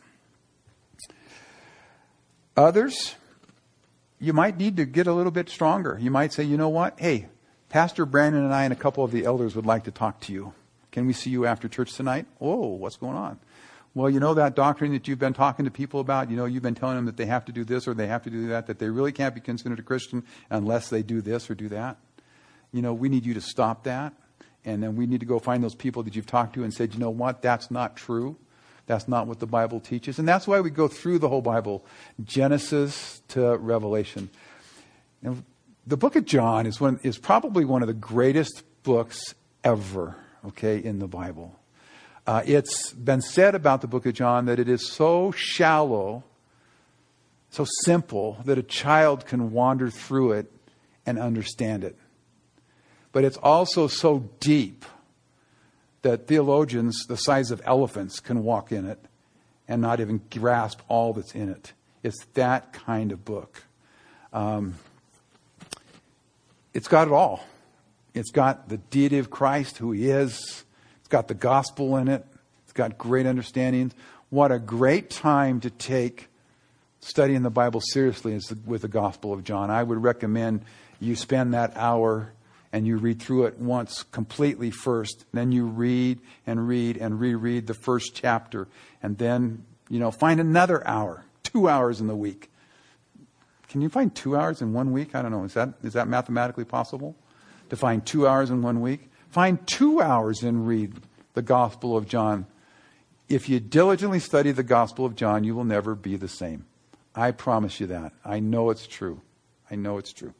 [2.56, 3.16] Others,
[4.20, 5.98] you might need to get a little bit stronger.
[6.02, 7.00] You might say, you know what?
[7.00, 7.28] Hey,
[7.70, 10.34] Pastor Brandon and I and a couple of the elders would like to talk to
[10.34, 10.54] you.
[10.98, 12.26] Can we see you after church tonight?
[12.42, 13.38] Oh, what's going on?
[13.94, 16.32] Well, you know that doctrine that you've been talking to people about?
[16.32, 18.24] You know, you've been telling them that they have to do this or they have
[18.24, 21.52] to do that, that they really can't be considered a Christian unless they do this
[21.52, 21.98] or do that.
[22.74, 24.12] You know, we need you to stop that.
[24.66, 26.96] And then we need to go find those people that you've talked to and said,
[26.96, 27.44] you know what?
[27.44, 28.36] That's not true.
[28.88, 30.18] That's not what the Bible teaches.
[30.18, 31.86] And that's why we go through the whole Bible,
[32.26, 34.32] Genesis to Revelation.
[35.22, 35.44] And
[35.86, 40.16] the book of John is, one, is probably one of the greatest books ever,
[40.46, 41.58] okay, in the Bible.
[42.26, 46.24] Uh, it's been said about the book of John that it is so shallow,
[47.50, 50.52] so simple, that a child can wander through it
[51.06, 51.96] and understand it.
[53.14, 54.84] But it's also so deep
[56.02, 59.00] that theologians the size of elephants can walk in it
[59.68, 61.74] and not even grasp all that's in it.
[62.04, 63.64] It's that kind of book.
[64.32, 64.76] Um,
[66.74, 67.44] it's got it all.
[68.18, 70.66] It's got the deity of Christ, who he is.
[71.00, 72.26] It's got the gospel in it.
[72.64, 73.94] It's got great understandings.
[74.30, 76.28] What a great time to take
[77.00, 79.70] studying the Bible seriously is with the Gospel of John.
[79.70, 80.66] I would recommend
[81.00, 82.34] you spend that hour
[82.74, 85.26] and you read through it once completely first.
[85.32, 88.68] Then you read and read and reread the first chapter.
[89.02, 92.52] And then, you know, find another hour, two hours in the week.
[93.70, 95.16] Can you find two hours in one week?
[95.16, 95.44] I don't know.
[95.44, 97.16] Is that, is that mathematically possible?
[97.70, 99.10] To find two hours in one week?
[99.30, 100.94] Find two hours and read
[101.34, 102.48] the Gospel of John.
[103.30, 106.66] If you diligently study the Gospel of John, you will never be the same.
[107.14, 108.14] I promise you that.
[108.24, 109.22] I know it's true.
[109.70, 110.34] I know it's true.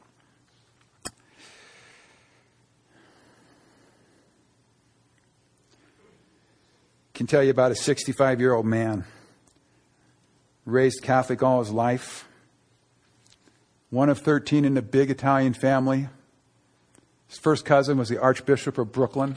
[7.18, 9.04] can tell you about a 65 year old man,
[10.64, 12.28] raised Catholic all his life,
[13.90, 16.08] one of 13 in a big Italian family.
[17.38, 19.36] His first cousin was the Archbishop of Brooklyn.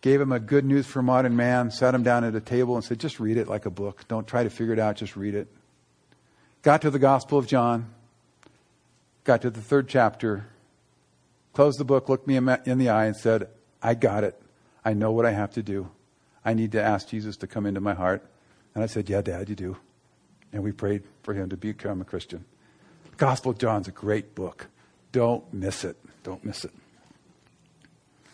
[0.00, 2.82] Gave him a good news for modern man, sat him down at a table and
[2.82, 4.08] said, Just read it like a book.
[4.08, 5.46] Don't try to figure it out, just read it.
[6.62, 7.94] Got to the Gospel of John,
[9.22, 10.48] got to the third chapter,
[11.52, 13.48] closed the book, looked me in the eye, and said,
[13.80, 14.36] I got it.
[14.84, 15.90] I know what I have to do.
[16.44, 18.28] I need to ask Jesus to come into my heart.
[18.74, 19.76] And I said, Yeah, Dad, you do.
[20.52, 22.44] And we prayed for him to become a Christian.
[23.16, 24.66] Gospel of John's a great book.
[25.12, 25.96] Don't miss it.
[26.22, 26.72] Don't miss it.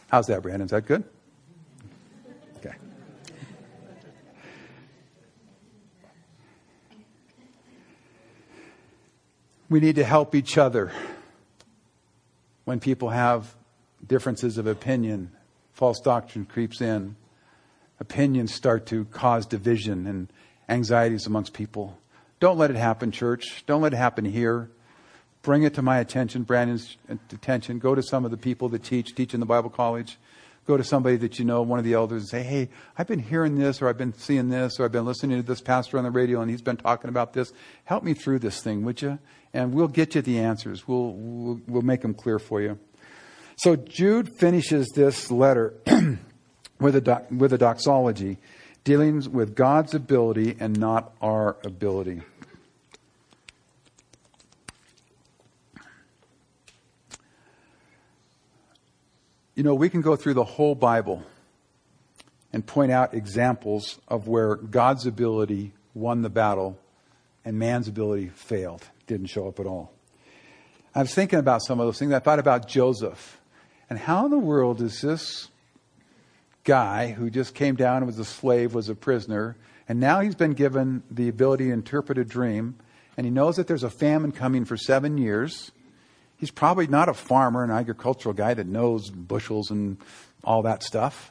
[0.08, 0.64] How's that, Brandon?
[0.64, 1.04] Is that good?
[2.58, 2.74] Okay.
[9.68, 10.92] We need to help each other
[12.64, 13.54] when people have
[14.06, 15.30] differences of opinion,
[15.72, 17.16] false doctrine creeps in,
[18.00, 20.32] opinions start to cause division and
[20.68, 21.98] anxieties amongst people.
[22.42, 23.62] Don't let it happen, church.
[23.68, 24.68] Don't let it happen here.
[25.42, 27.78] Bring it to my attention, Brandon's attention.
[27.78, 30.18] Go to some of the people that teach, teach in the Bible college.
[30.66, 32.68] Go to somebody that you know, one of the elders, and say, Hey,
[32.98, 35.60] I've been hearing this, or I've been seeing this, or I've been listening to this
[35.60, 37.52] pastor on the radio, and he's been talking about this.
[37.84, 39.20] Help me through this thing, would you?
[39.54, 40.88] And we'll get you the answers.
[40.88, 42.76] We'll, we'll, we'll make them clear for you.
[43.54, 45.74] So Jude finishes this letter
[46.80, 48.38] with, a with a doxology
[48.82, 52.22] dealing with God's ability and not our ability.
[59.54, 61.22] You know, we can go through the whole Bible
[62.52, 66.78] and point out examples of where God's ability won the battle
[67.44, 69.92] and man's ability failed, didn't show up at all.
[70.94, 72.12] I was thinking about some of those things.
[72.12, 73.40] I thought about Joseph.
[73.90, 75.48] And how in the world is this
[76.64, 79.56] guy who just came down and was a slave, was a prisoner,
[79.88, 82.76] and now he's been given the ability to interpret a dream,
[83.16, 85.72] and he knows that there's a famine coming for seven years.
[86.42, 89.96] He's probably not a farmer, an agricultural guy that knows bushels and
[90.42, 91.30] all that stuff.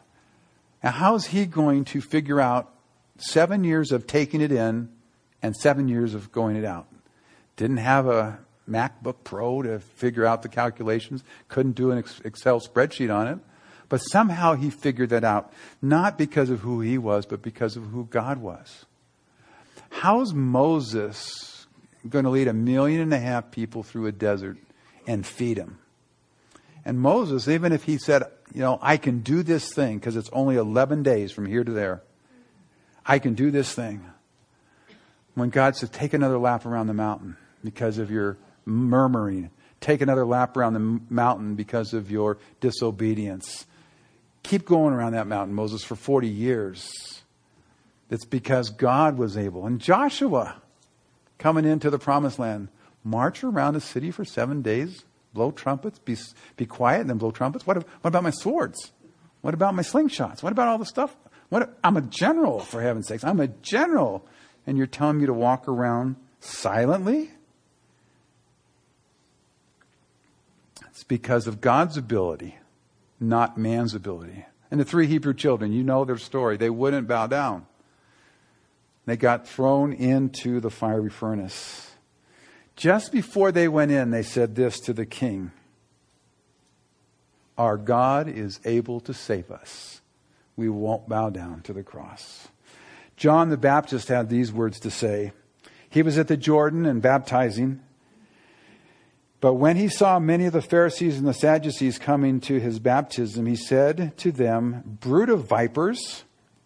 [0.82, 2.74] Now, how is he going to figure out
[3.18, 4.88] seven years of taking it in
[5.42, 6.88] and seven years of going it out?
[7.58, 8.40] Didn't have a
[8.70, 13.40] MacBook Pro to figure out the calculations, couldn't do an Excel spreadsheet on it.
[13.90, 15.52] But somehow he figured that out,
[15.82, 18.86] not because of who he was, but because of who God was.
[19.90, 21.68] How's Moses
[22.08, 24.58] going to lead a million and a half people through a desert
[25.08, 25.80] and feed them?
[26.84, 28.24] And Moses, even if he said,
[28.54, 31.72] you know, I can do this thing because it's only 11 days from here to
[31.72, 32.02] there,
[33.06, 34.04] I can do this thing.
[35.36, 39.50] When God said, take another lap around the mountain because of your murmuring.
[39.80, 43.66] Take another lap around the mountain because of your disobedience.
[44.44, 47.22] Keep going around that mountain, Moses, for 40 years.
[48.10, 49.66] It's because God was able.
[49.66, 50.62] And Joshua,
[51.38, 52.68] coming into the promised land,
[53.04, 56.18] march around the city for seven days, blow trumpets, be,
[56.58, 57.66] be quiet, and then blow trumpets.
[57.66, 58.92] What, what about my swords?
[59.42, 60.44] What about my slingshots?
[60.44, 61.16] What about all the stuff?
[61.50, 63.24] What, I'm a general, for heaven's sakes.
[63.24, 64.26] I'm a general.
[64.66, 67.32] And you're telling me to walk around silently?
[70.88, 72.58] It's because of God's ability,
[73.20, 74.46] not man's ability.
[74.70, 76.58] And the three Hebrew children, you know their story.
[76.58, 77.66] They wouldn't bow down.
[79.06, 81.91] They got thrown into the fiery furnace.
[82.76, 85.52] Just before they went in, they said this to the king
[87.58, 90.02] Our God is able to save us.
[90.56, 92.48] We won't bow down to the cross.
[93.18, 95.32] John the Baptist had these words to say.
[95.90, 97.82] He was at the Jordan and baptizing.
[99.42, 103.46] But when he saw many of the Pharisees and the Sadducees coming to his baptism,
[103.46, 106.24] he said to them, Brood of vipers.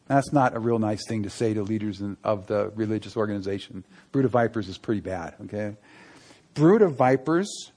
[0.08, 3.86] That's not a real nice thing to say to leaders of the religious organization.
[4.12, 5.76] Brood of vipers is pretty bad, okay?
[6.56, 7.74] Brood of vipers,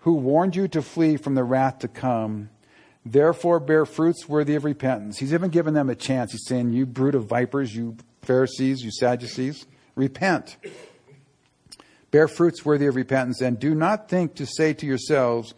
[0.00, 2.50] who warned you to flee from the wrath to come,
[3.06, 5.16] therefore bear fruits worthy of repentance.
[5.18, 6.32] He's even given them a chance.
[6.32, 10.58] He's saying, You brood of vipers, you Pharisees, you Sadducees, repent.
[12.10, 15.54] Bear fruits worthy of repentance, and do not think to say to yourselves,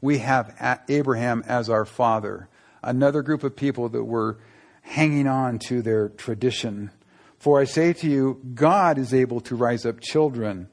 [0.00, 2.48] We have Abraham as our father.
[2.82, 4.38] Another group of people that were
[4.80, 6.90] hanging on to their tradition.
[7.38, 10.68] For I say to you, God is able to rise up children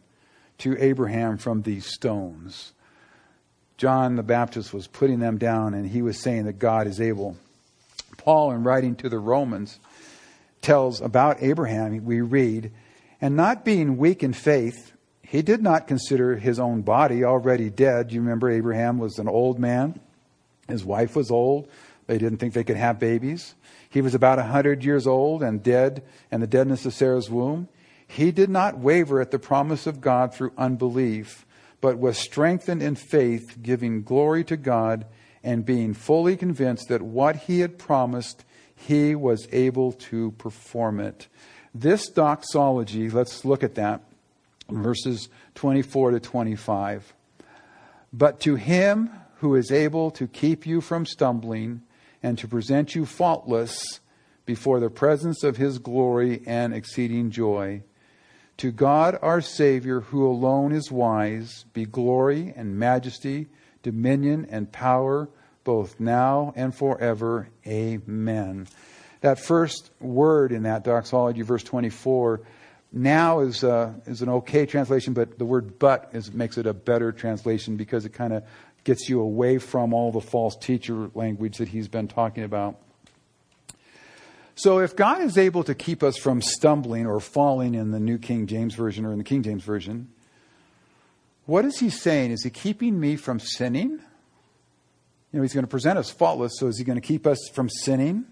[0.60, 2.74] to Abraham from these stones.
[3.78, 7.36] John the Baptist was putting them down, and he was saying that God is able.
[8.18, 9.80] Paul, in writing to the Romans,
[10.62, 12.72] tells about Abraham, we read,
[13.20, 18.12] and not being weak in faith, he did not consider his own body already dead.
[18.12, 20.00] You remember Abraham was an old man.
[20.68, 21.68] His wife was old.
[22.08, 23.56] They didn't think they could have babies.
[23.90, 27.68] He was about a hundred years old and dead, and the deadness of Sarah's womb.
[28.08, 31.46] He did not waver at the promise of God through unbelief,
[31.82, 35.06] but was strengthened in faith, giving glory to God
[35.44, 38.44] and being fully convinced that what he had promised,
[38.76, 41.28] he was able to perform it.
[41.74, 44.02] This doxology, let's look at that,
[44.70, 47.14] verses 24 to 25.
[48.14, 51.82] But to him who is able to keep you from stumbling
[52.24, 54.00] and to present you faultless
[54.46, 57.84] before the presence of his glory and exceeding joy.
[58.58, 63.48] To God our Savior, who alone is wise, be glory and majesty,
[63.84, 65.28] dominion and power,
[65.66, 67.50] both now and forever.
[67.68, 68.68] Amen.
[69.20, 72.42] That first word in that doxology, verse 24,
[72.94, 76.74] now is, uh, is an okay translation, but the word but is, makes it a
[76.74, 78.44] better translation because it kind of
[78.86, 82.80] gets you away from all the false teacher language that he's been talking about.
[84.58, 88.18] So, if God is able to keep us from stumbling or falling in the New
[88.18, 90.10] King James Version or in the King James Version,
[91.46, 92.32] what is he saying?
[92.32, 94.00] Is he keeping me from sinning?
[95.36, 97.50] You know, he's going to present us faultless, so is he going to keep us
[97.54, 98.26] from sinning?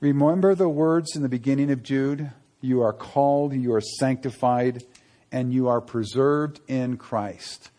[0.00, 2.30] Remember the words in the beginning of Jude?
[2.60, 4.84] You are called, you are sanctified,
[5.32, 7.70] and you are preserved in Christ.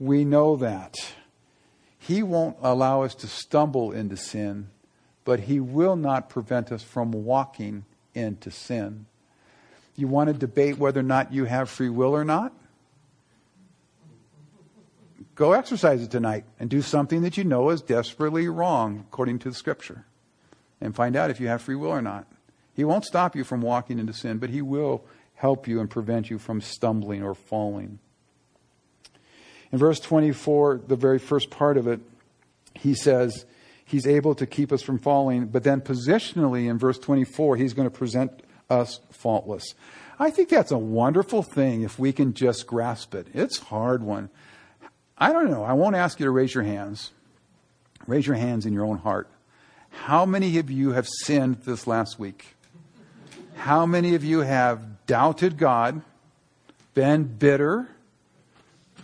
[0.00, 0.96] We know that.
[1.96, 4.70] He won't allow us to stumble into sin,
[5.24, 9.06] but He will not prevent us from walking into sin.
[9.96, 12.52] You want to debate whether or not you have free will or not?
[15.34, 19.48] Go exercise it tonight and do something that you know is desperately wrong according to
[19.48, 20.04] the Scripture
[20.80, 22.26] and find out if you have free will or not.
[22.74, 25.04] He won't stop you from walking into sin, but He will
[25.34, 27.98] help you and prevent you from stumbling or falling.
[29.72, 32.00] In verse 24, the very first part of it,
[32.74, 33.44] he says
[33.90, 37.90] he's able to keep us from falling, but then positionally in verse 24, he's going
[37.90, 38.30] to present
[38.70, 39.74] us faultless.
[40.18, 43.26] I think that's a wonderful thing if we can just grasp it.
[43.34, 44.30] It's hard one.
[45.18, 45.64] I don't know.
[45.64, 47.10] I won't ask you to raise your hands.
[48.06, 49.28] Raise your hands in your own heart.
[49.90, 52.54] How many of you have sinned this last week?
[53.56, 56.00] How many of you have doubted God,
[56.94, 57.88] been bitter,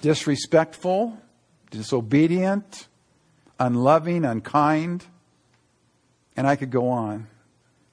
[0.00, 1.18] disrespectful,
[1.70, 2.86] disobedient,
[3.58, 5.04] unloving, unkind,
[6.36, 7.26] and I could go on.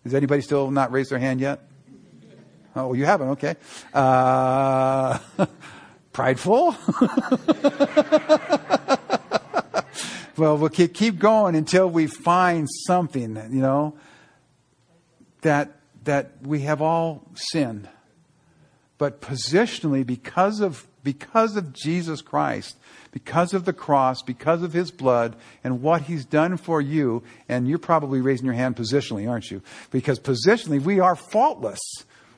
[0.03, 1.61] Does anybody still not raised their hand yet?
[2.75, 3.29] Oh, you haven't?
[3.29, 3.55] Okay.
[3.93, 5.19] Uh,
[6.13, 6.75] prideful?
[10.37, 13.95] well, we'll keep going until we find something, you know,
[15.41, 15.71] that,
[16.03, 17.87] that we have all sinned.
[18.97, 22.77] But positionally, because of because of Jesus Christ,
[23.13, 27.67] because of the cross, because of his blood, and what he's done for you, and
[27.67, 29.61] you're probably raising your hand positionally, aren't you?
[29.91, 31.79] Because positionally, we are faultless.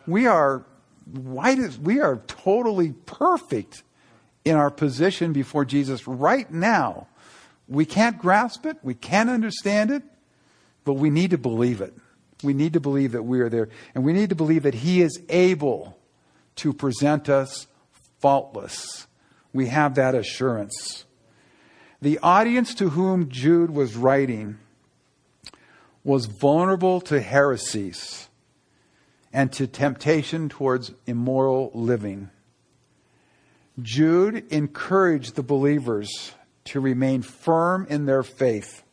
[0.05, 0.65] We are
[1.11, 3.83] white as, we are totally perfect
[4.43, 7.07] in our position before Jesus right now.
[7.69, 10.03] We can't grasp it, we can't understand it,
[10.83, 11.93] but we need to believe it.
[12.43, 15.01] We need to believe that we are there, and we need to believe that he
[15.01, 15.97] is able
[16.57, 17.65] to present us
[18.19, 19.07] faultless.
[19.55, 21.05] We have that assurance.
[22.01, 24.57] The audience to whom Jude was writing
[26.03, 28.27] was vulnerable to heresies
[29.31, 32.31] and to temptation towards immoral living.
[33.81, 36.33] Jude encouraged the believers
[36.65, 38.83] to remain firm in their faith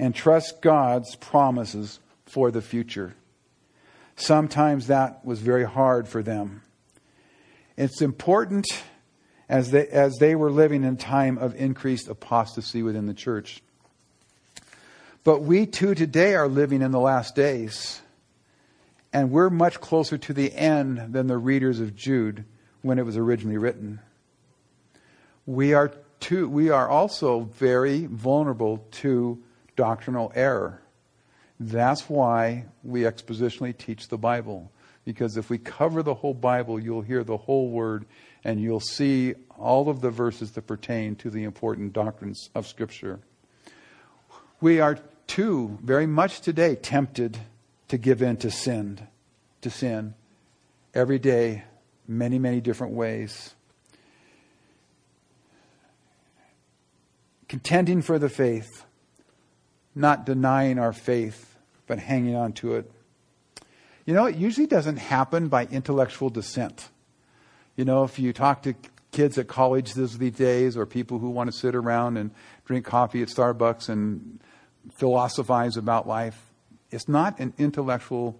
[0.00, 3.14] and trust God's promises for the future.
[4.16, 6.62] Sometimes that was very hard for them.
[7.76, 8.66] It's important
[9.48, 13.62] as they, as they were living in a time of increased apostasy within the church.
[15.24, 18.00] But we too today are living in the last days.
[19.12, 22.44] And we're much closer to the end than the readers of Jude
[22.80, 24.00] when it was originally written.
[25.44, 29.42] We are, too, we are also very vulnerable to
[29.76, 30.80] doctrinal error.
[31.60, 34.72] That's why we expositionally teach the Bible.
[35.04, 38.06] Because if we cover the whole Bible, you'll hear the whole word
[38.44, 43.20] and you'll see all of the verses that pertain to the important doctrines of Scripture.
[44.60, 47.38] We are too very much today tempted
[47.88, 49.06] to give in to sin,
[49.60, 50.14] to sin
[50.94, 51.64] every day,
[52.08, 53.54] many, many different ways.
[57.48, 58.84] Contending for the faith,
[59.94, 62.90] not denying our faith, but hanging on to it.
[64.06, 66.88] You know, it usually doesn't happen by intellectual dissent.
[67.82, 68.76] You know, if you talk to
[69.10, 72.30] kids at college these days or people who want to sit around and
[72.64, 74.38] drink coffee at Starbucks and
[74.92, 76.52] philosophize about life,
[76.92, 78.38] it's not an intellectual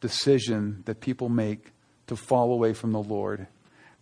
[0.00, 1.70] decision that people make
[2.08, 3.46] to fall away from the Lord.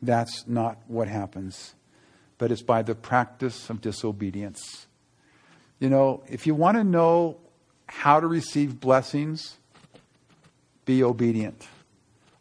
[0.00, 1.74] That's not what happens.
[2.38, 4.86] But it's by the practice of disobedience.
[5.80, 7.36] You know, if you want to know
[7.88, 9.58] how to receive blessings,
[10.86, 11.68] be obedient.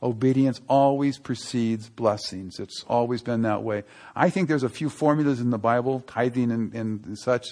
[0.02, 2.60] Obedience always precedes blessings.
[2.60, 3.84] It's always been that way.
[4.16, 7.48] I think there's a few formulas in the Bible, tithing and, and such,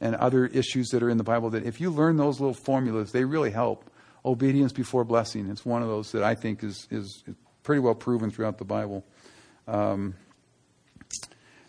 [0.00, 3.10] and other issues that are in the Bible that if you learn those little formulas,
[3.10, 3.90] they really help.
[4.24, 5.48] Obedience before blessing.
[5.48, 7.24] It's one of those that I think is, is
[7.62, 9.04] pretty well proven throughout the Bible.
[9.66, 10.14] Um,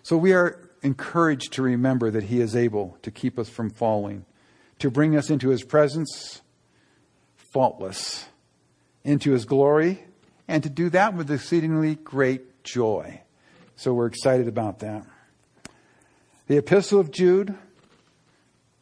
[0.04, 4.26] so we are encouraged to remember that He is able to keep us from falling,
[4.80, 6.42] to bring us into His presence
[7.36, 8.28] faultless,
[9.04, 10.04] into His glory
[10.50, 13.22] and to do that with exceedingly great joy.
[13.76, 15.06] So we're excited about that.
[16.48, 17.56] The Epistle of Jude,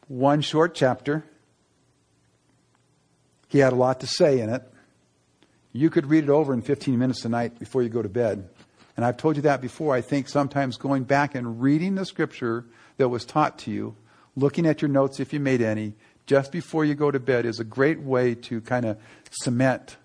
[0.08, 1.26] one short chapter.
[3.50, 4.64] He had a lot to say in it.
[5.74, 8.48] You could read it over in 15 minutes tonight before you go to bed.
[8.96, 9.94] And I've told you that before.
[9.94, 12.66] I think sometimes going back and reading the scripture
[12.96, 13.96] that was taught to you,
[14.38, 15.96] looking at your notes if you made any,
[16.28, 18.98] just before you go to bed is a great way to kind of
[19.32, 19.98] cement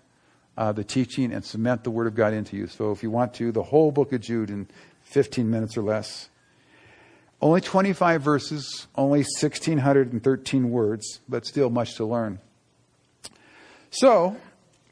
[0.57, 2.67] uh, the teaching and cement the Word of God into you.
[2.67, 4.67] So if you want to, the whole book of Jude in
[5.03, 6.29] 15 minutes or less.
[7.41, 12.39] Only 25 verses, only 1,613 words, but still much to learn.
[13.91, 14.37] So,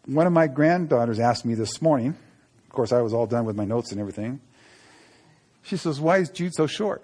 [0.06, 3.56] one of my granddaughters asked me this morning, of course, I was all done with
[3.56, 4.42] my notes and everything.
[5.64, 7.04] She says, Why is Jude so short?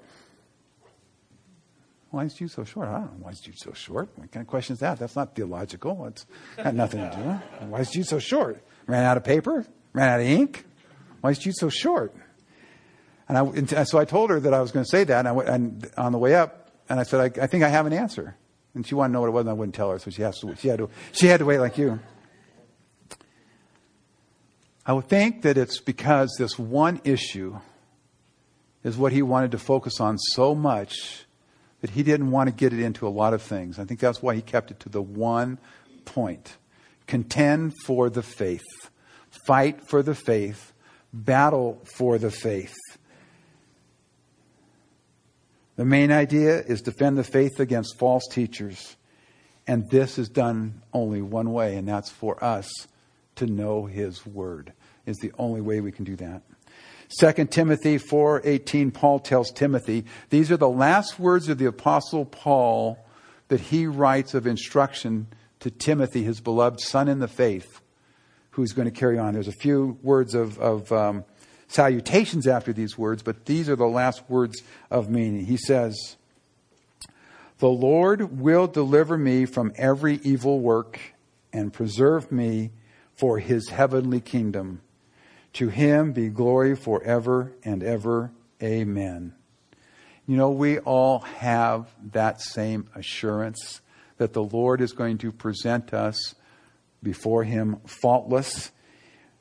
[2.18, 2.88] Why is Jude so short?
[2.88, 3.26] I don't know.
[3.26, 4.09] Why is Jude so short?
[4.15, 4.97] What kind of question is that?
[4.97, 6.07] That's not theological.
[6.07, 7.68] It's got nothing to do.
[7.68, 8.59] Why is Jude so short?
[8.88, 9.63] Ran out of paper?
[9.93, 10.65] Ran out of ink?
[11.22, 12.15] Why is Jude so short?
[13.30, 15.28] And, I, and so I told her that I was going to say that, and,
[15.28, 17.86] I went, and on the way up, and I said, I, I, think I have
[17.86, 18.36] an answer.
[18.74, 20.24] And she wanted to know what it was, and I wouldn't tell her, so she,
[20.24, 21.99] has to, she, had to, she had to wait like you.
[24.88, 27.59] I would think that it's because this one issue
[28.84, 31.26] is what he wanted to focus on so much
[31.89, 33.79] he didn't want to get it into a lot of things.
[33.79, 35.59] I think that's why he kept it to the one
[36.05, 36.57] point
[37.07, 38.65] contend for the faith,
[39.45, 40.73] fight for the faith,
[41.13, 42.75] battle for the faith.
[45.77, 48.97] The main idea is defend the faith against false teachers.
[49.67, 52.69] And this is done only one way, and that's for us
[53.35, 54.73] to know his word.
[55.05, 56.41] Is the only way we can do that.
[57.10, 62.99] 2 Timothy 4:18 Paul tells Timothy, these are the last words of the apostle Paul
[63.47, 65.28] that he writes of instruction
[65.60, 67.82] to Timothy, his beloved son in the faith,
[68.51, 69.34] who's going to carry on.
[69.34, 71.24] There's a few words of, of um,
[71.68, 75.45] salutations after these words, but these are the last words of meaning.
[75.45, 76.18] He says,
[77.60, 80.99] The Lord will deliver me from every evil work
[81.53, 82.72] and preserve me
[83.16, 84.82] for his heavenly kingdom.
[85.53, 88.31] To him be glory forever and ever.
[88.61, 89.33] Amen.
[90.27, 93.81] You know, we all have that same assurance
[94.17, 96.35] that the Lord is going to present us
[97.01, 98.71] before him faultless.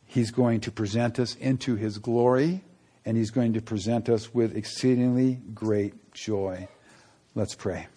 [0.04, 2.62] He's going to present us into his glory,
[3.04, 6.68] and he's going to present us with exceedingly great joy.
[7.34, 7.88] Let's pray.